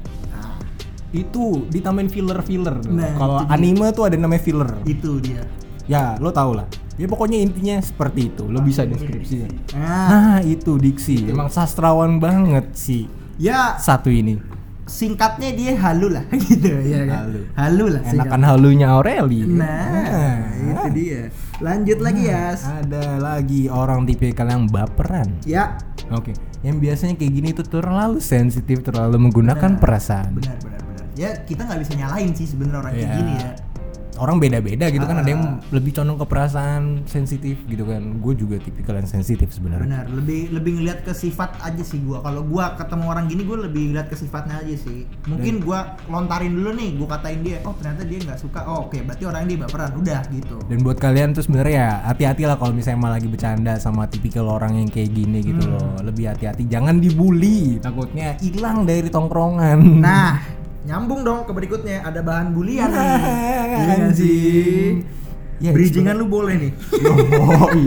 itu 1.14 1.70
ditambahin 1.70 2.10
filler-filler. 2.10 2.82
Nah, 2.90 3.14
Kalau 3.14 3.38
dia. 3.46 3.54
anime 3.54 3.94
tuh 3.94 4.10
ada 4.10 4.18
namanya 4.18 4.42
filler. 4.42 4.82
Itu 4.84 5.22
dia. 5.22 5.46
Ya, 5.86 6.18
lo 6.18 6.34
tau 6.34 6.58
lah. 6.58 6.66
Ya 6.98 7.06
pokoknya 7.06 7.38
intinya 7.38 7.78
seperti 7.78 8.34
itu. 8.34 8.50
Lo 8.50 8.66
bisa 8.66 8.82
deskripsinya. 8.82 9.50
Nah, 9.78 10.10
Nah, 10.10 10.40
itu 10.42 10.78
diksi. 10.82 11.30
Emang 11.30 11.54
sastrawan 11.54 12.18
banget 12.18 12.74
sih 12.74 13.06
ya 13.38 13.78
satu 13.78 14.10
ini. 14.10 14.38
Singkatnya 14.84 15.50
dia 15.52 15.72
halu 15.76 16.12
lah 16.12 16.24
gitu 16.44 16.68
ya 16.68 17.04
kan. 17.06 17.20
Halu. 17.26 17.40
Halu 17.54 17.86
lah 17.90 18.02
singkat- 18.04 18.28
Enakan 18.28 18.42
halunya 18.44 18.88
Aureli. 18.90 19.40
Nah, 19.46 20.44
itu 20.54 20.84
dia. 20.94 21.22
Lanjut 21.58 22.00
lagi 22.00 22.24
ya. 22.26 22.54
Ada 22.54 23.04
lagi 23.18 23.62
orang 23.68 24.04
tipikal 24.04 24.46
yang 24.46 24.68
baperan. 24.68 25.40
Ya, 25.44 25.80
Oke, 26.10 26.36
yang 26.62 26.78
biasanya 26.78 27.16
kayak 27.16 27.32
gini 27.32 27.50
tuh 27.52 27.64
terlalu 27.64 28.20
sensitif, 28.20 28.84
terlalu 28.84 29.18
menggunakan 29.22 29.76
Benar. 29.76 29.82
perasaan. 29.82 30.36
benar 30.36 30.58
benar 30.60 30.82
benar. 30.82 31.06
Ya 31.14 31.30
kita 31.40 31.64
nggak 31.64 31.80
bisa 31.80 31.94
nyalain 31.96 32.32
sih 32.34 32.44
sebenarnya 32.44 32.80
orang 32.82 32.94
kayak 32.94 33.06
Iya. 33.06 33.16
gini 33.16 33.34
ya. 33.38 33.52
Orang 34.16 34.38
beda-beda 34.38 34.88
gitu 34.88 35.02
kan, 35.02 35.18
ada 35.18 35.28
yang 35.28 35.44
Ah. 35.44 35.58
lebih 35.70 35.92
condong 35.92 36.16
ke 36.16 36.26
perasaan 36.26 36.84
sensitif 37.06 37.58
gitu 37.64 37.84
kan. 37.84 38.02
Gue 38.18 38.34
juga 38.34 38.58
tipikal 38.58 38.96
yang 38.96 39.06
sensitif 39.06 39.50
sebenarnya. 39.50 39.84
Benar, 39.84 40.06
lebih 40.12 40.52
lebih 40.52 40.72
ngelihat 40.76 41.00
ke 41.02 41.12
sifat 41.12 41.56
aja 41.60 41.82
sih 41.82 42.00
gua. 42.00 42.20
Kalau 42.20 42.42
gua 42.42 42.74
ketemu 42.74 43.06
orang 43.06 43.26
gini 43.26 43.42
gua 43.42 43.58
lebih 43.62 43.90
ngeliat 43.90 44.08
ke 44.08 44.16
sifatnya 44.16 44.58
aja 44.58 44.76
sih. 44.76 45.04
Mungkin 45.26 45.60
gua 45.60 45.80
lontarin 46.06 46.52
dulu 46.52 46.72
nih, 46.72 46.90
gua 46.96 47.08
katain 47.12 47.42
dia, 47.42 47.58
oh 47.64 47.74
ternyata 47.74 48.04
dia 48.04 48.20
nggak 48.20 48.38
suka. 48.38 48.60
Oh, 48.64 48.86
oke, 48.86 48.98
berarti 49.00 49.24
orang 49.24 49.42
ini 49.44 49.56
baperan. 49.58 49.92
Udah 49.96 50.22
gitu. 50.30 50.58
Dan 50.64 50.82
buat 50.82 50.98
kalian 50.98 51.32
tuh 51.32 51.42
sebenarnya 51.42 51.74
ya 51.74 51.90
hati-hati 52.06 52.44
lah 52.44 52.56
kalau 52.56 52.72
misalnya 52.72 52.98
emang 52.98 53.14
lagi 53.14 53.28
bercanda 53.28 53.74
sama 53.76 54.06
tipikal 54.06 54.48
orang 54.48 54.76
yang 54.76 54.88
kayak 54.88 55.10
gini 55.10 55.40
gitu 55.42 55.64
Hmm. 55.64 55.74
loh. 55.74 55.90
Lebih 56.04 56.26
hati-hati, 56.28 56.64
jangan 56.66 56.98
dibully. 56.98 57.78
Takutnya 57.78 58.38
hilang 58.40 58.84
dari 58.84 59.08
tongkrongan. 59.08 59.80
Nah, 60.00 60.32
nyambung 60.84 61.24
dong 61.24 61.44
ke 61.44 61.52
berikutnya 61.52 62.04
ada 62.04 62.20
bahan 62.20 62.52
bulian 62.52 62.88
nih. 62.88 63.00
Iya 63.00 63.62
nggak 63.64 64.00
anjing. 64.04 64.14
sih? 64.14 64.84
Ya, 65.58 65.72
Bridgingan 65.72 66.16
lu 66.16 66.28
boleh 66.28 66.56
nih. 66.60 66.72
Yoi. 67.04 67.86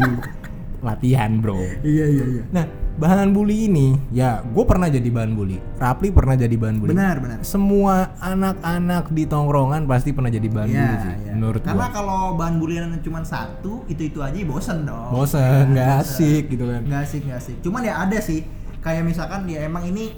Latihan 0.81 1.43
bro. 1.43 1.59
iya 1.83 2.05
iya 2.07 2.25
iya. 2.31 2.43
Nah, 2.53 2.65
bahan 2.97 3.35
bully 3.35 3.67
ini 3.67 3.99
ya 4.09 4.41
gue 4.41 4.65
pernah 4.65 4.87
jadi 4.87 5.09
bahan 5.11 5.35
bully 5.35 5.59
Rapli 5.77 6.09
pernah 6.09 6.33
jadi 6.33 6.53
bahan 6.55 6.79
bully 6.79 6.95
Benar, 6.95 7.17
benar. 7.19 7.39
semua 7.43 8.15
anak-anak 8.17 9.11
di 9.11 9.27
tongkrongan 9.27 9.85
pasti 9.85 10.15
pernah 10.15 10.31
jadi 10.31 10.47
bahan 10.47 10.69
Iya, 10.71 10.79
bully 10.79 10.97
sih 11.03 11.15
iya. 11.19 11.33
menurut 11.35 11.61
Karena 11.61 11.91
kalau 11.91 12.39
bahan 12.39 12.57
bulian 12.57 12.87
cuma 13.03 13.21
satu, 13.21 13.83
itu-itu 13.85 14.23
aja 14.23 14.37
bosen 14.47 14.87
dong. 14.87 15.11
bosen 15.11 15.75
nggak 15.75 15.91
asik 16.01 16.45
gitu 16.49 16.65
kan 16.65 16.81
Nggak 16.87 17.01
asik, 17.03 17.21
nggak 17.25 17.39
asik. 17.41 17.57
Cuman 17.61 17.81
ya 17.83 17.95
ada 17.99 18.19
sih, 18.23 18.41
kayak 18.79 19.03
misalkan 19.03 19.45
ya 19.45 19.67
emang 19.67 19.85
ini 19.85 20.15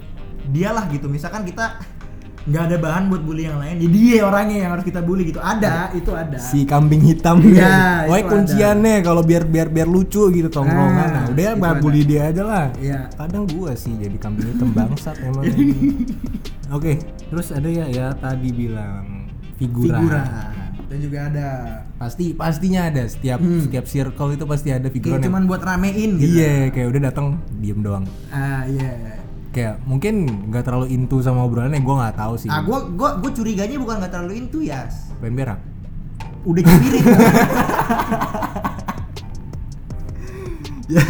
dialah 0.47 0.85
gitu. 0.91 1.09
Misalkan 1.09 1.43
kita 1.43 1.81
nggak 2.44 2.62
ada 2.64 2.77
bahan 2.77 3.03
buat 3.09 3.20
bully 3.20 3.44
yang 3.44 3.59
lain, 3.59 3.77
jadi 3.79 3.96
dia 3.98 4.20
orangnya 4.22 4.57
yang 4.61 4.70
harus 4.72 4.85
kita 4.85 5.01
bully 5.01 5.27
gitu. 5.27 5.38
Ada, 5.38 5.90
itu 5.92 6.11
ada. 6.12 6.37
si 6.37 6.62
kambing 6.62 7.03
hitam 7.03 7.40
Iya, 7.40 8.05
Wah 8.05 8.16
itu 8.16 8.29
kunciannya 8.29 8.94
kalau 9.01 9.20
biar 9.20 9.42
biar 9.44 9.66
biar 9.66 9.85
lucu 9.85 10.29
gitu 10.29 10.48
tongkrongan. 10.48 11.09
Nah, 11.09 11.20
Ah, 11.20 11.24
udah 11.29 11.42
ya 11.42 11.51
itu 11.51 11.59
bah, 11.59 11.70
ada. 11.70 11.81
bully 11.81 12.03
dia 12.03 12.22
aja 12.27 12.42
lah. 12.42 12.66
Iya. 12.77 13.01
Kadang 13.12 13.44
gua 13.48 13.72
sih 13.72 13.92
jadi 13.92 14.16
kambing 14.16 14.53
hitam 14.53 14.68
bangsat 14.70 15.16
emang. 15.20 15.44
Oke, 16.77 17.01
terus 17.27 17.48
ada 17.48 17.66
ya 17.66 17.87
ya 17.87 18.07
tadi 18.12 18.48
bilang 18.51 19.27
figura. 19.55 19.96
Figura. 19.96 20.22
Dan 20.85 20.98
juga 21.01 21.18
ada. 21.27 21.48
Pasti 21.94 22.33
pastinya 22.33 22.88
ada 22.88 23.05
setiap 23.05 23.37
Hmm. 23.38 23.61
setiap 23.61 23.85
circle 23.85 24.31
itu 24.33 24.44
pasti 24.44 24.68
ada 24.68 24.88
figuran 24.88 25.16
Kayak 25.16 25.29
cuman 25.29 25.42
buat 25.44 25.61
ramein 25.61 26.16
gitu. 26.16 26.33
Iya, 26.35 26.70
kayak 26.70 26.88
udah 26.88 27.03
datang 27.05 27.27
diem 27.55 27.77
doang. 27.79 28.05
Ah, 28.29 28.64
iya. 28.64 29.20
Kayak 29.59 29.83
mungkin 29.83 30.14
nggak 30.55 30.62
terlalu 30.62 30.87
into 30.94 31.18
sama 31.18 31.42
obrolannya, 31.42 31.83
gua 31.83 32.07
nggak 32.07 32.14
tahu 32.14 32.35
sih. 32.38 32.47
Ah, 32.47 32.62
gua 32.62 32.87
gua 32.94 33.18
gua 33.18 33.31
curiganya 33.35 33.75
bukan 33.75 33.99
nggak 33.99 34.12
terlalu 34.14 34.35
into 34.38 34.62
ya. 34.62 34.87
Pengen 35.18 35.35
berak. 35.35 35.59
Udah 36.47 36.62
kiri. 36.62 37.01
ya 40.88 41.03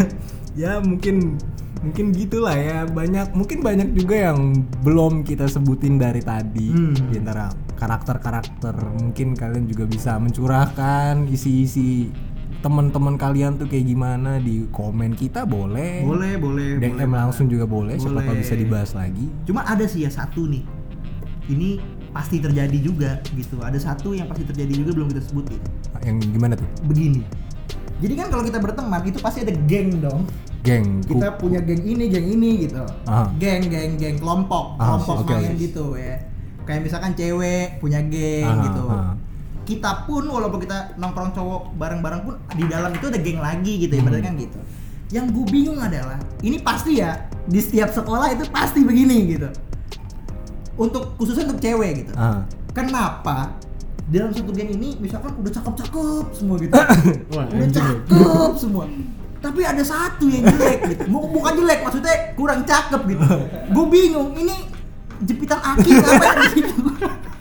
ya 0.57 0.73
mungkin 0.83 1.39
mungkin 1.79 2.11
gitulah 2.11 2.59
ya 2.59 2.83
banyak 2.91 3.31
mungkin 3.39 3.63
banyak 3.63 3.95
juga 3.95 4.33
yang 4.33 4.67
belum 4.83 5.23
kita 5.23 5.47
sebutin 5.47 5.95
dari 5.95 6.19
tadi 6.19 6.75
Hmm. 6.75 6.97
di 7.15 7.23
antara 7.23 7.47
karakter-karakter 7.79 8.75
mungkin 8.99 9.39
kalian 9.39 9.71
juga 9.71 9.87
bisa 9.87 10.19
mencurahkan 10.19 11.31
isi-isi 11.31 12.11
teman-teman 12.59 13.15
kalian 13.15 13.55
tuh 13.55 13.67
kayak 13.67 13.87
gimana 13.87 14.37
di 14.37 14.67
komen 14.69 15.15
kita 15.15 15.47
boleh 15.47 16.03
boleh, 16.03 16.35
boleh. 16.37 16.69
DM 16.77 16.91
boleh. 16.99 17.07
langsung 17.17 17.47
juga 17.47 17.65
boleh, 17.65 17.95
siapa 17.97 18.19
tahu 18.19 18.35
Boleh. 18.35 18.43
bisa 18.43 18.55
dibahas 18.55 18.91
lagi 18.93 19.27
Cuma 19.45 19.63
ada 19.63 19.85
sih 19.85 20.03
ya 20.03 20.11
satu 20.11 20.45
nih. 20.45 20.67
Ini 21.49 21.79
pasti 22.11 22.37
terjadi 22.39 22.77
juga 22.77 23.23
gitu. 23.31 23.57
Ada 23.59 23.79
satu 23.79 24.13
yang 24.13 24.27
pasti 24.27 24.45
terjadi 24.45 24.73
juga 24.75 24.91
belum 24.93 25.09
kita 25.09 25.23
sebutin. 25.23 25.61
yang 26.03 26.19
gimana 26.21 26.53
tuh 26.55 26.67
Begini. 26.85 27.23
Jadi 27.99 28.15
kan 28.15 28.27
kalau 28.29 28.43
kita 28.43 28.59
berteman 28.59 29.03
itu 29.03 29.19
pasti 29.19 29.43
ada 29.43 29.55
geng 29.65 29.99
dong. 29.99 30.23
geng 30.61 31.01
Kita 31.01 31.39
punya 31.39 31.63
geng 31.63 31.81
ini, 31.81 32.11
geng 32.11 32.27
ini 32.29 32.67
gitu. 32.67 32.83
Aha. 33.07 33.31
Geng, 33.39 33.67
geng, 33.67 33.95
geng 33.97 34.19
kelompok, 34.19 34.77
Ah, 34.77 34.99
kelompok 34.99 35.17
oke, 35.25 35.33
main 35.33 35.55
oke. 35.55 35.59
gitu 35.59 35.95
ya. 35.95 36.15
Kayak 36.63 36.81
misalkan 36.85 37.15
cewek 37.15 37.79
punya 37.79 38.03
geng 38.05 38.45
Aha, 38.45 38.65
gitu. 38.67 38.85
aha. 38.85 39.13
Kita 39.69 40.03
pun 40.03 40.25
walaupun 40.25 40.59
kita 40.59 40.97
nongkrong 40.97 41.31
cowok 41.31 41.77
bareng-bareng 41.77 42.21
pun 42.23 42.35
di 42.51 42.65
dalam 42.65 42.89
itu 42.91 43.05
ada 43.07 43.19
geng 43.19 43.37
lagi 43.39 43.73
gitu 43.79 43.93
ya, 43.93 44.01
Hmm. 44.01 44.17
kan 44.19 44.35
gitu. 44.35 44.59
Yang 45.11 45.27
gue 45.31 45.45
bingung 45.47 45.77
adalah 45.79 46.17
ini 46.41 46.57
pasti 46.59 46.97
ya 46.97 47.17
di 47.45 47.61
setiap 47.61 47.89
sekolah 47.91 48.29
itu 48.31 48.49
pasti 48.49 48.81
begini 48.81 49.29
gitu. 49.29 49.49
Untuk 50.75 51.17
khususnya 51.17 51.45
untuk 51.47 51.61
cewek 51.61 51.91
gitu. 51.99 52.13
Ah. 52.15 52.49
Kenapa 52.71 53.53
dalam 54.07 54.33
satu 54.33 54.49
geng 54.51 54.71
ini 54.71 54.97
misalkan 54.97 55.35
udah 55.35 55.51
cakep-cakep 55.51 56.25
semua 56.33 56.57
gitu. 56.57 56.73
Wah, 57.35 57.45
udah 57.45 57.69
cakep 57.69 58.53
semua. 58.57 58.85
Tapi 59.39 59.61
ada 59.63 59.83
satu 59.83 60.27
yang 60.27 60.43
jelek 60.47 60.79
gitu. 60.89 61.03
Bu- 61.09 61.29
Bukan 61.31 61.53
jelek 61.57 61.85
maksudnya 61.85 62.15
kurang 62.35 62.65
cakep 62.65 63.01
gitu. 63.07 63.27
Gue 63.69 63.85
bingung 63.87 64.33
ini 64.35 64.65
jepitan 65.21 65.61
aki 65.61 65.91
ngapain 65.95 66.37
di 66.41 66.49
situ? 66.57 66.75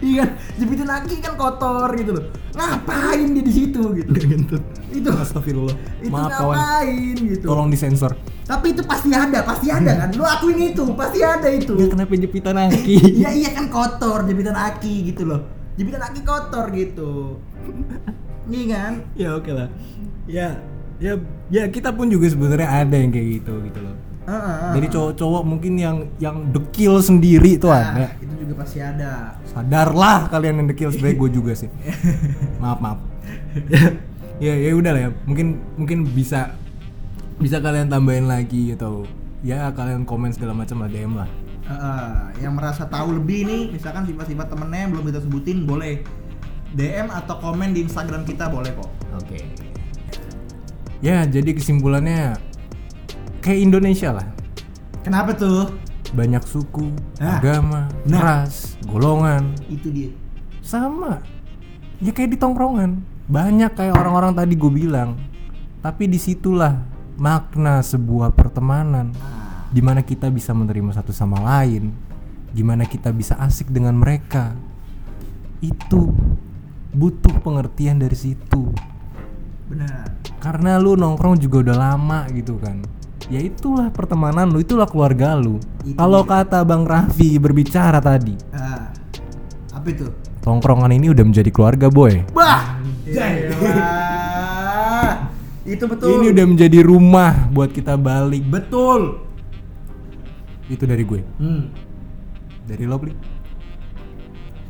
Iya, 0.00 0.24
kan? 0.24 0.30
jepitan 0.60 0.88
kan 1.06 1.34
kotor 1.36 1.88
gitu 1.96 2.10
loh. 2.16 2.24
Ngapain 2.56 3.28
dia 3.36 3.44
di 3.44 3.52
situ 3.52 3.82
gitu? 3.96 4.12
Itu 4.92 5.08
Astagfirullah 5.12 5.76
itu 6.00 6.12
maaf 6.12 6.30
kawan 6.32 6.56
ngapain 6.56 7.16
gitu. 7.20 7.44
tolong 7.44 7.68
disensor 7.68 8.16
Tapi 8.46 8.72
itu 8.72 8.82
pasti 8.86 9.10
ada, 9.12 9.42
pasti 9.42 9.68
ada 9.68 9.92
kan. 10.06 10.08
Lu 10.14 10.22
akuin 10.22 10.72
itu, 10.72 10.84
pasti 10.94 11.20
ada 11.20 11.48
itu. 11.50 11.74
ya 11.76 11.86
kenapa 11.90 12.14
jepitan 12.14 12.56
aki 12.56 12.96
Iya 13.20 13.30
iya 13.34 13.50
kan 13.52 13.66
kotor 13.68 14.24
jepitan 14.24 14.54
aki 14.54 15.12
gitu 15.12 15.26
loh. 15.26 15.40
Jepitan 15.76 16.00
aki 16.06 16.20
kotor 16.22 16.70
gitu. 16.72 17.36
Iya 18.46 18.64
kan? 18.70 18.92
ya 19.18 19.28
oke 19.34 19.50
lah 19.50 19.68
ya 20.30 20.54
ya 21.02 21.18
ya 21.50 21.66
kita 21.66 21.90
pun 21.90 22.06
juga 22.06 22.30
sebenarnya 22.30 22.86
ada 22.86 22.94
yang 22.94 23.10
kayak 23.10 23.42
gitu 23.42 23.52
gitu 23.66 23.78
loh 23.82 23.95
Dari 24.72 24.86
cowok-cowok 24.86 25.42
mungkin 25.42 25.72
yang 25.74 25.96
yang 26.18 26.50
dekil 26.50 26.98
sendiri 26.98 27.54
tuh 27.56 27.70
Nah, 27.70 27.94
ada. 27.94 28.06
itu 28.18 28.34
juga 28.42 28.54
pasti 28.58 28.78
ada. 28.78 29.38
sadarlah 29.46 30.26
kalian 30.26 30.60
yang 30.60 30.68
dekil 30.68 30.90
sebenarnya 30.90 31.16
gue 31.16 31.30
juga 31.32 31.52
sih. 31.54 31.70
Maaf 32.62 32.78
maaf. 32.78 32.98
Ya 34.36 34.52
ya 34.52 34.74
udah 34.74 34.92
lah 34.92 35.02
ya. 35.06 35.10
Mungkin 35.24 35.46
mungkin 35.74 35.98
bisa 36.06 36.52
bisa 37.36 37.56
kalian 37.56 37.86
tambahin 37.86 38.26
lagi 38.26 38.72
atau 38.72 39.06
ya 39.40 39.70
kalian 39.70 40.02
komen 40.02 40.28
segala 40.30 40.52
macam 40.52 40.82
lah 40.82 40.88
DM 40.88 41.14
lah. 41.14 41.28
Heeh, 41.66 42.06
yang 42.42 42.54
merasa 42.54 42.86
tahu 42.86 43.18
lebih 43.18 43.42
nih, 43.42 43.62
misalkan 43.70 44.06
sifat-sifat 44.06 44.46
temennya 44.48 44.86
yang 44.86 44.90
belum 44.92 45.04
kita 45.06 45.20
sebutin 45.20 45.66
boleh. 45.66 46.02
DM 46.72 47.08
atau 47.08 47.38
komen 47.38 47.72
di 47.72 47.82
Instagram 47.82 48.22
kita 48.22 48.46
boleh 48.46 48.70
kok. 48.70 48.90
oke. 49.14 49.38
Ya 50.98 51.24
jadi 51.24 51.52
kesimpulannya 51.52 52.36
kayak 53.46 53.62
Indonesia 53.62 54.10
lah. 54.10 54.26
Kenapa 55.06 55.30
tuh? 55.38 55.70
banyak 56.06 56.38
suku 56.46 56.94
Nah. 57.18 57.42
agama 57.42 57.90
Nah. 58.06 58.22
ras 58.22 58.78
golongan. 58.86 59.54
Itu 59.70 59.90
dia. 59.90 60.10
sama. 60.62 61.22
Ya 62.02 62.10
kayak 62.10 62.34
di 62.34 62.38
tongkrongan. 62.38 63.02
Banyak 63.26 63.74
kayak 63.74 63.94
orang-orang 63.94 64.34
tadi 64.34 64.54
gue 64.58 64.70
bilang. 64.70 65.14
Tapi 65.78 66.10
di 66.10 66.18
situlah 66.18 66.74
makna 67.14 67.82
sebuah 67.82 68.34
pertemanan. 68.34 69.14
Ah, 69.18 69.66
di 69.70 69.78
mana 69.78 70.02
kita 70.02 70.26
bisa 70.30 70.50
menerima 70.50 70.90
satu 70.94 71.14
sama 71.14 71.38
lain. 71.38 71.94
Gimana 72.50 72.82
kita 72.82 73.14
bisa 73.14 73.38
asik 73.38 73.70
dengan 73.70 73.94
mereka. 73.94 74.54
Itu 75.58 76.10
butuh 76.90 77.34
pengertian 77.42 78.02
dari 78.02 78.14
situ. 78.14 78.74
Benar. 79.66 80.14
karena 80.38 80.78
lu 80.78 80.94
nongkrong 80.94 81.42
juga 81.42 81.58
udah 81.66 81.76
lama 81.90 82.22
gitu 82.30 82.54
kan 82.62 82.78
ya 83.26 83.40
itulah 83.42 83.90
pertemanan 83.90 84.46
lu 84.48 84.62
itulah 84.62 84.86
keluarga 84.86 85.34
lu 85.34 85.58
Itu 85.82 85.98
kalau 85.98 86.22
kata 86.22 86.62
bang 86.62 86.86
Raffi 86.86 87.36
berbicara 87.42 87.98
tadi 87.98 88.38
Ah, 88.54 88.90
apa 89.74 89.86
itu? 89.90 90.06
tongkrongan 90.46 90.94
ini 90.94 91.10
udah 91.10 91.24
menjadi 91.26 91.50
keluarga 91.50 91.90
boy 91.90 92.22
Bah! 92.30 92.78
Itu 95.66 95.90
betul. 95.90 96.22
Ini 96.22 96.30
udah 96.30 96.46
menjadi 96.46 96.78
rumah 96.86 97.50
buat 97.50 97.74
kita 97.74 97.98
balik. 97.98 98.46
betul. 98.46 99.18
Itu 100.70 100.86
dari 100.86 101.02
gue. 101.02 101.20
Hmm. 101.42 101.74
Dari 102.70 102.86
lo? 102.86 103.02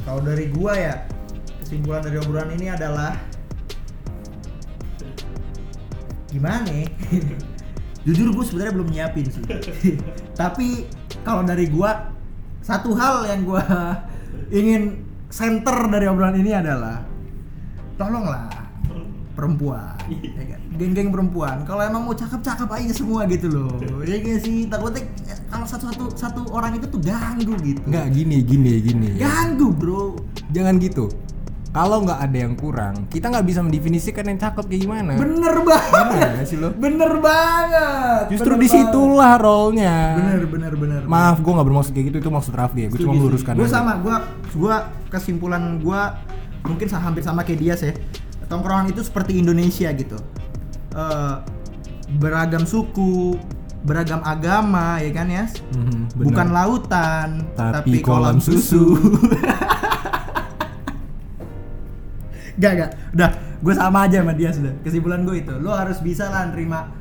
Kalau 0.05 0.21
dari 0.25 0.49
gua 0.49 0.73
ya, 0.73 0.95
kesimpulan 1.61 2.01
dari 2.01 2.17
obrolan 2.21 2.49
ini 2.57 2.73
adalah 2.73 3.13
gimana? 6.33 6.65
Jujur 8.07 8.31
gue 8.31 8.45
sebenarnya 8.47 8.73
belum 8.79 8.89
nyiapin 8.95 9.27
sih. 9.27 9.43
Tapi 10.41 10.87
kalau 11.27 11.43
dari 11.43 11.67
gua 11.67 12.15
satu 12.63 12.95
hal 12.95 13.27
yang 13.27 13.43
gua 13.43 13.63
ingin 14.55 15.03
center 15.27 15.91
dari 15.91 16.07
obrolan 16.07 16.39
ini 16.39 16.55
adalah 16.55 17.03
tolonglah 17.99 18.47
perempuan 19.37 19.93
ya 20.09 20.57
kan? 20.57 20.61
geng-geng 20.81 21.13
perempuan 21.13 21.61
kalau 21.69 21.85
emang 21.85 22.09
mau 22.09 22.17
cakep-cakep 22.17 22.69
aja 22.73 22.93
semua 22.97 23.29
gitu 23.29 23.53
loh 23.53 23.77
ya 24.09 24.17
gak 24.17 24.41
sih 24.41 24.65
takutnya 24.65 25.05
eh, 25.29 25.39
kalau 25.53 25.69
satu-satu 25.69 26.05
satu 26.17 26.41
orang 26.57 26.81
itu 26.81 26.89
tuh 26.89 27.01
ganggu 27.05 27.53
gitu 27.61 27.85
Enggak 27.85 28.17
gini, 28.17 28.41
gini, 28.41 28.73
gini. 28.81 29.09
ganggu 29.21 29.77
bro 29.77 30.17
Jangan 30.55 30.79
gitu. 30.79 31.11
Kalau 31.77 32.01
nggak 32.01 32.21
ada 32.23 32.39
yang 32.39 32.55
kurang, 32.55 33.05
kita 33.07 33.29
nggak 33.29 33.45
bisa 33.45 33.61
mendefinisikan 33.61 34.25
yang 34.25 34.41
cakep 34.41 34.65
kayak 34.65 34.81
gimana. 34.81 35.13
bener 35.15 35.57
banget 35.61 36.07
Bener 36.09 36.33
sih 36.43 36.57
lo? 36.57 36.73
bener 36.73 37.13
banget 37.21 38.23
Justru 38.33 38.49
Bener 38.51 38.63
di 38.63 38.69
situlah 38.71 39.37
role-nya. 39.37 39.97
banget. 40.11 40.17
bener 40.17 40.43
bener 40.49 40.73
bener 40.75 41.01
Maaf, 41.05 41.37
gue 41.39 41.53
nggak 41.53 41.67
bermaksud 41.67 41.93
kayak 41.93 42.07
gitu. 42.09 42.17
Itu 42.19 42.31
maksud 42.31 42.53
Raffi 42.53 42.81
ya. 42.81 42.89
Gue 42.89 42.99
cuma 42.99 43.13
meluruskan. 43.15 43.53
gue 43.55 43.69
sama 43.69 43.93
gue 43.99 44.17
gue 44.55 44.75
kesimpulan 45.09 45.63
gue 45.77 46.01
mungkin 46.65 46.87
hampir 46.91 47.21
sama 47.21 47.45
kayak 47.45 47.61
dia 47.61 47.75
sih 47.77 47.93
tongkrongan 48.47 48.89
itu 48.89 49.01
seperti 49.01 49.37
Indonesia 49.37 49.93
gitu 49.93 50.17
Eh, 50.91 51.35
beragam 52.17 52.65
suku 52.65 53.37
beragam 53.83 54.25
agama 54.25 54.97
ya 54.97 55.13
kan 55.13 55.29
ya 55.29 55.45
Mhm, 55.71 56.09
bener. 56.11 56.25
bukan 56.25 56.47
lautan 56.51 57.29
Tapi 57.53 58.01
kolam 58.01 58.41
susu. 58.41 58.97
gak 62.57 62.73
gak 62.77 62.91
udah 63.13 63.31
gue 63.61 63.75
sama 63.77 63.99
aja 64.09 64.25
sama 64.25 64.33
dia 64.33 64.51
sudah 64.53 64.73
kesimpulan 64.81 65.25
gue 65.25 65.45
itu 65.45 65.55
lo 65.61 65.73
harus 65.73 66.01
bisa 66.01 66.29
lah 66.29 66.49
nerima 66.49 66.93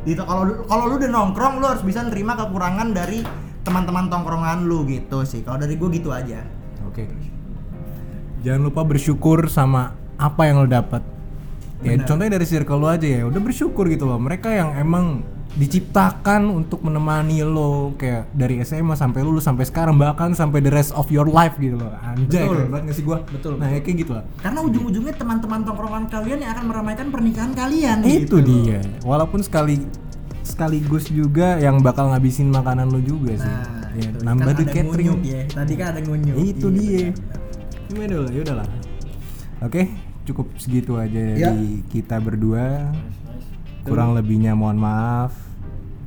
Gitu 0.00 0.22
kalau 0.24 0.64
kalau 0.64 0.88
lu 0.88 0.94
udah 0.96 1.10
nongkrong 1.12 1.60
lu 1.60 1.66
harus 1.68 1.84
bisa 1.84 2.00
nerima 2.00 2.32
kekurangan 2.32 2.96
dari 2.96 3.20
teman-teman 3.60 4.08
tongkrongan 4.08 4.64
lu 4.64 4.88
gitu 4.88 5.28
sih. 5.28 5.44
Kalau 5.44 5.60
dari 5.60 5.76
gue 5.76 5.88
gitu 5.92 6.08
aja. 6.08 6.40
Oke. 6.88 7.04
Jangan 8.40 8.62
lupa 8.64 8.80
bersyukur 8.88 9.44
sama 9.52 9.92
apa 10.16 10.48
yang 10.48 10.64
lo 10.64 10.68
dapat. 10.68 11.04
Ya 11.84 11.96
contohnya 12.04 12.36
dari 12.40 12.44
circle 12.48 12.80
lo 12.80 12.88
aja 12.92 13.08
ya, 13.08 13.24
udah 13.24 13.40
bersyukur 13.40 13.88
gitu 13.88 14.04
loh. 14.08 14.20
Mereka 14.20 14.52
yang 14.52 14.76
emang 14.76 15.24
diciptakan 15.50 16.46
untuk 16.46 16.78
menemani 16.80 17.42
lo 17.42 17.90
kayak 17.94 18.30
dari 18.30 18.62
SMA 18.62 18.94
sampai 18.94 19.20
lulus 19.20 19.42
sampai 19.42 19.66
sekarang 19.66 19.98
bahkan 19.98 20.30
sampai 20.30 20.58
the 20.58 20.70
rest 20.70 20.94
of 20.94 21.10
your 21.10 21.26
life 21.26 21.58
gitu 21.58 21.74
loh. 21.74 21.90
Anjay, 21.96 22.46
Betul. 22.46 22.54
keren 22.54 22.68
banget 22.70 22.84
gak 22.86 22.96
sih 22.96 23.04
gua? 23.04 23.18
Betul, 23.26 23.52
Nah, 23.56 23.68
ya 23.68 23.78
kayak 23.78 23.96
gitu 23.98 24.12
lah. 24.14 24.24
Karena 24.38 24.58
ujung-ujungnya 24.62 25.14
teman-teman 25.14 25.60
tongkrongan 25.62 26.04
kalian 26.06 26.38
yang 26.38 26.52
akan 26.54 26.64
meramaikan 26.66 27.06
pernikahan 27.10 27.52
kalian. 27.52 27.96
Itu 28.02 28.38
gitu. 28.38 28.46
dia. 28.46 28.78
Walaupun 29.02 29.42
sekali 29.42 29.82
sekaligus 30.40 31.10
juga 31.10 31.58
yang 31.58 31.82
bakal 31.82 32.10
ngabisin 32.10 32.48
makanan 32.48 32.86
lo 32.86 32.98
juga 32.98 33.34
sih. 33.34 33.50
Nah, 33.50 33.90
ya, 33.92 34.06
itu. 34.06 34.18
nambah 34.22 34.46
Kan 34.46 34.64
catering. 34.64 34.86
ngunyuk 34.86 35.20
ya. 35.26 35.40
Tadi 35.50 35.72
kan 35.74 35.86
ada 35.90 36.00
ngunyuk. 36.00 36.36
Itu 36.36 36.66
Iya, 36.68 36.78
dia. 36.78 37.06
Gimana 37.90 38.14
lah, 38.22 38.30
ya 38.30 38.40
udahlah. 38.40 38.68
Oke, 39.60 39.82
cukup 40.24 40.46
segitu 40.56 40.94
aja 40.94 41.20
Ya. 41.34 41.50
dari 41.50 41.82
kita 41.86 42.16
berdua. 42.16 42.94
Kurang 43.84 44.12
lebihnya 44.12 44.52
mohon 44.52 44.76
maaf. 44.76 45.32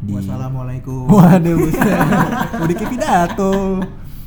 Di... 0.03 0.13
Wassalamualaikum. 0.19 1.07
Waduh, 1.07 1.57
udah 2.63 2.75
kayak 2.75 2.91
pidato. 2.91 3.53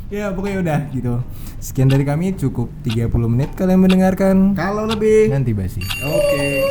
Ya 0.07 0.31
pokoknya 0.31 0.59
udah 0.63 0.81
gitu. 0.95 1.15
Sekian 1.59 1.91
dari 1.91 2.07
kami 2.07 2.33
cukup 2.39 2.71
30 2.87 3.11
menit 3.27 3.51
kalian 3.59 3.83
mendengarkan. 3.83 4.55
Kalau 4.55 4.87
lebih 4.87 5.29
Nanti 5.35 5.51
basi. 5.51 5.83
Oke. 5.83 6.63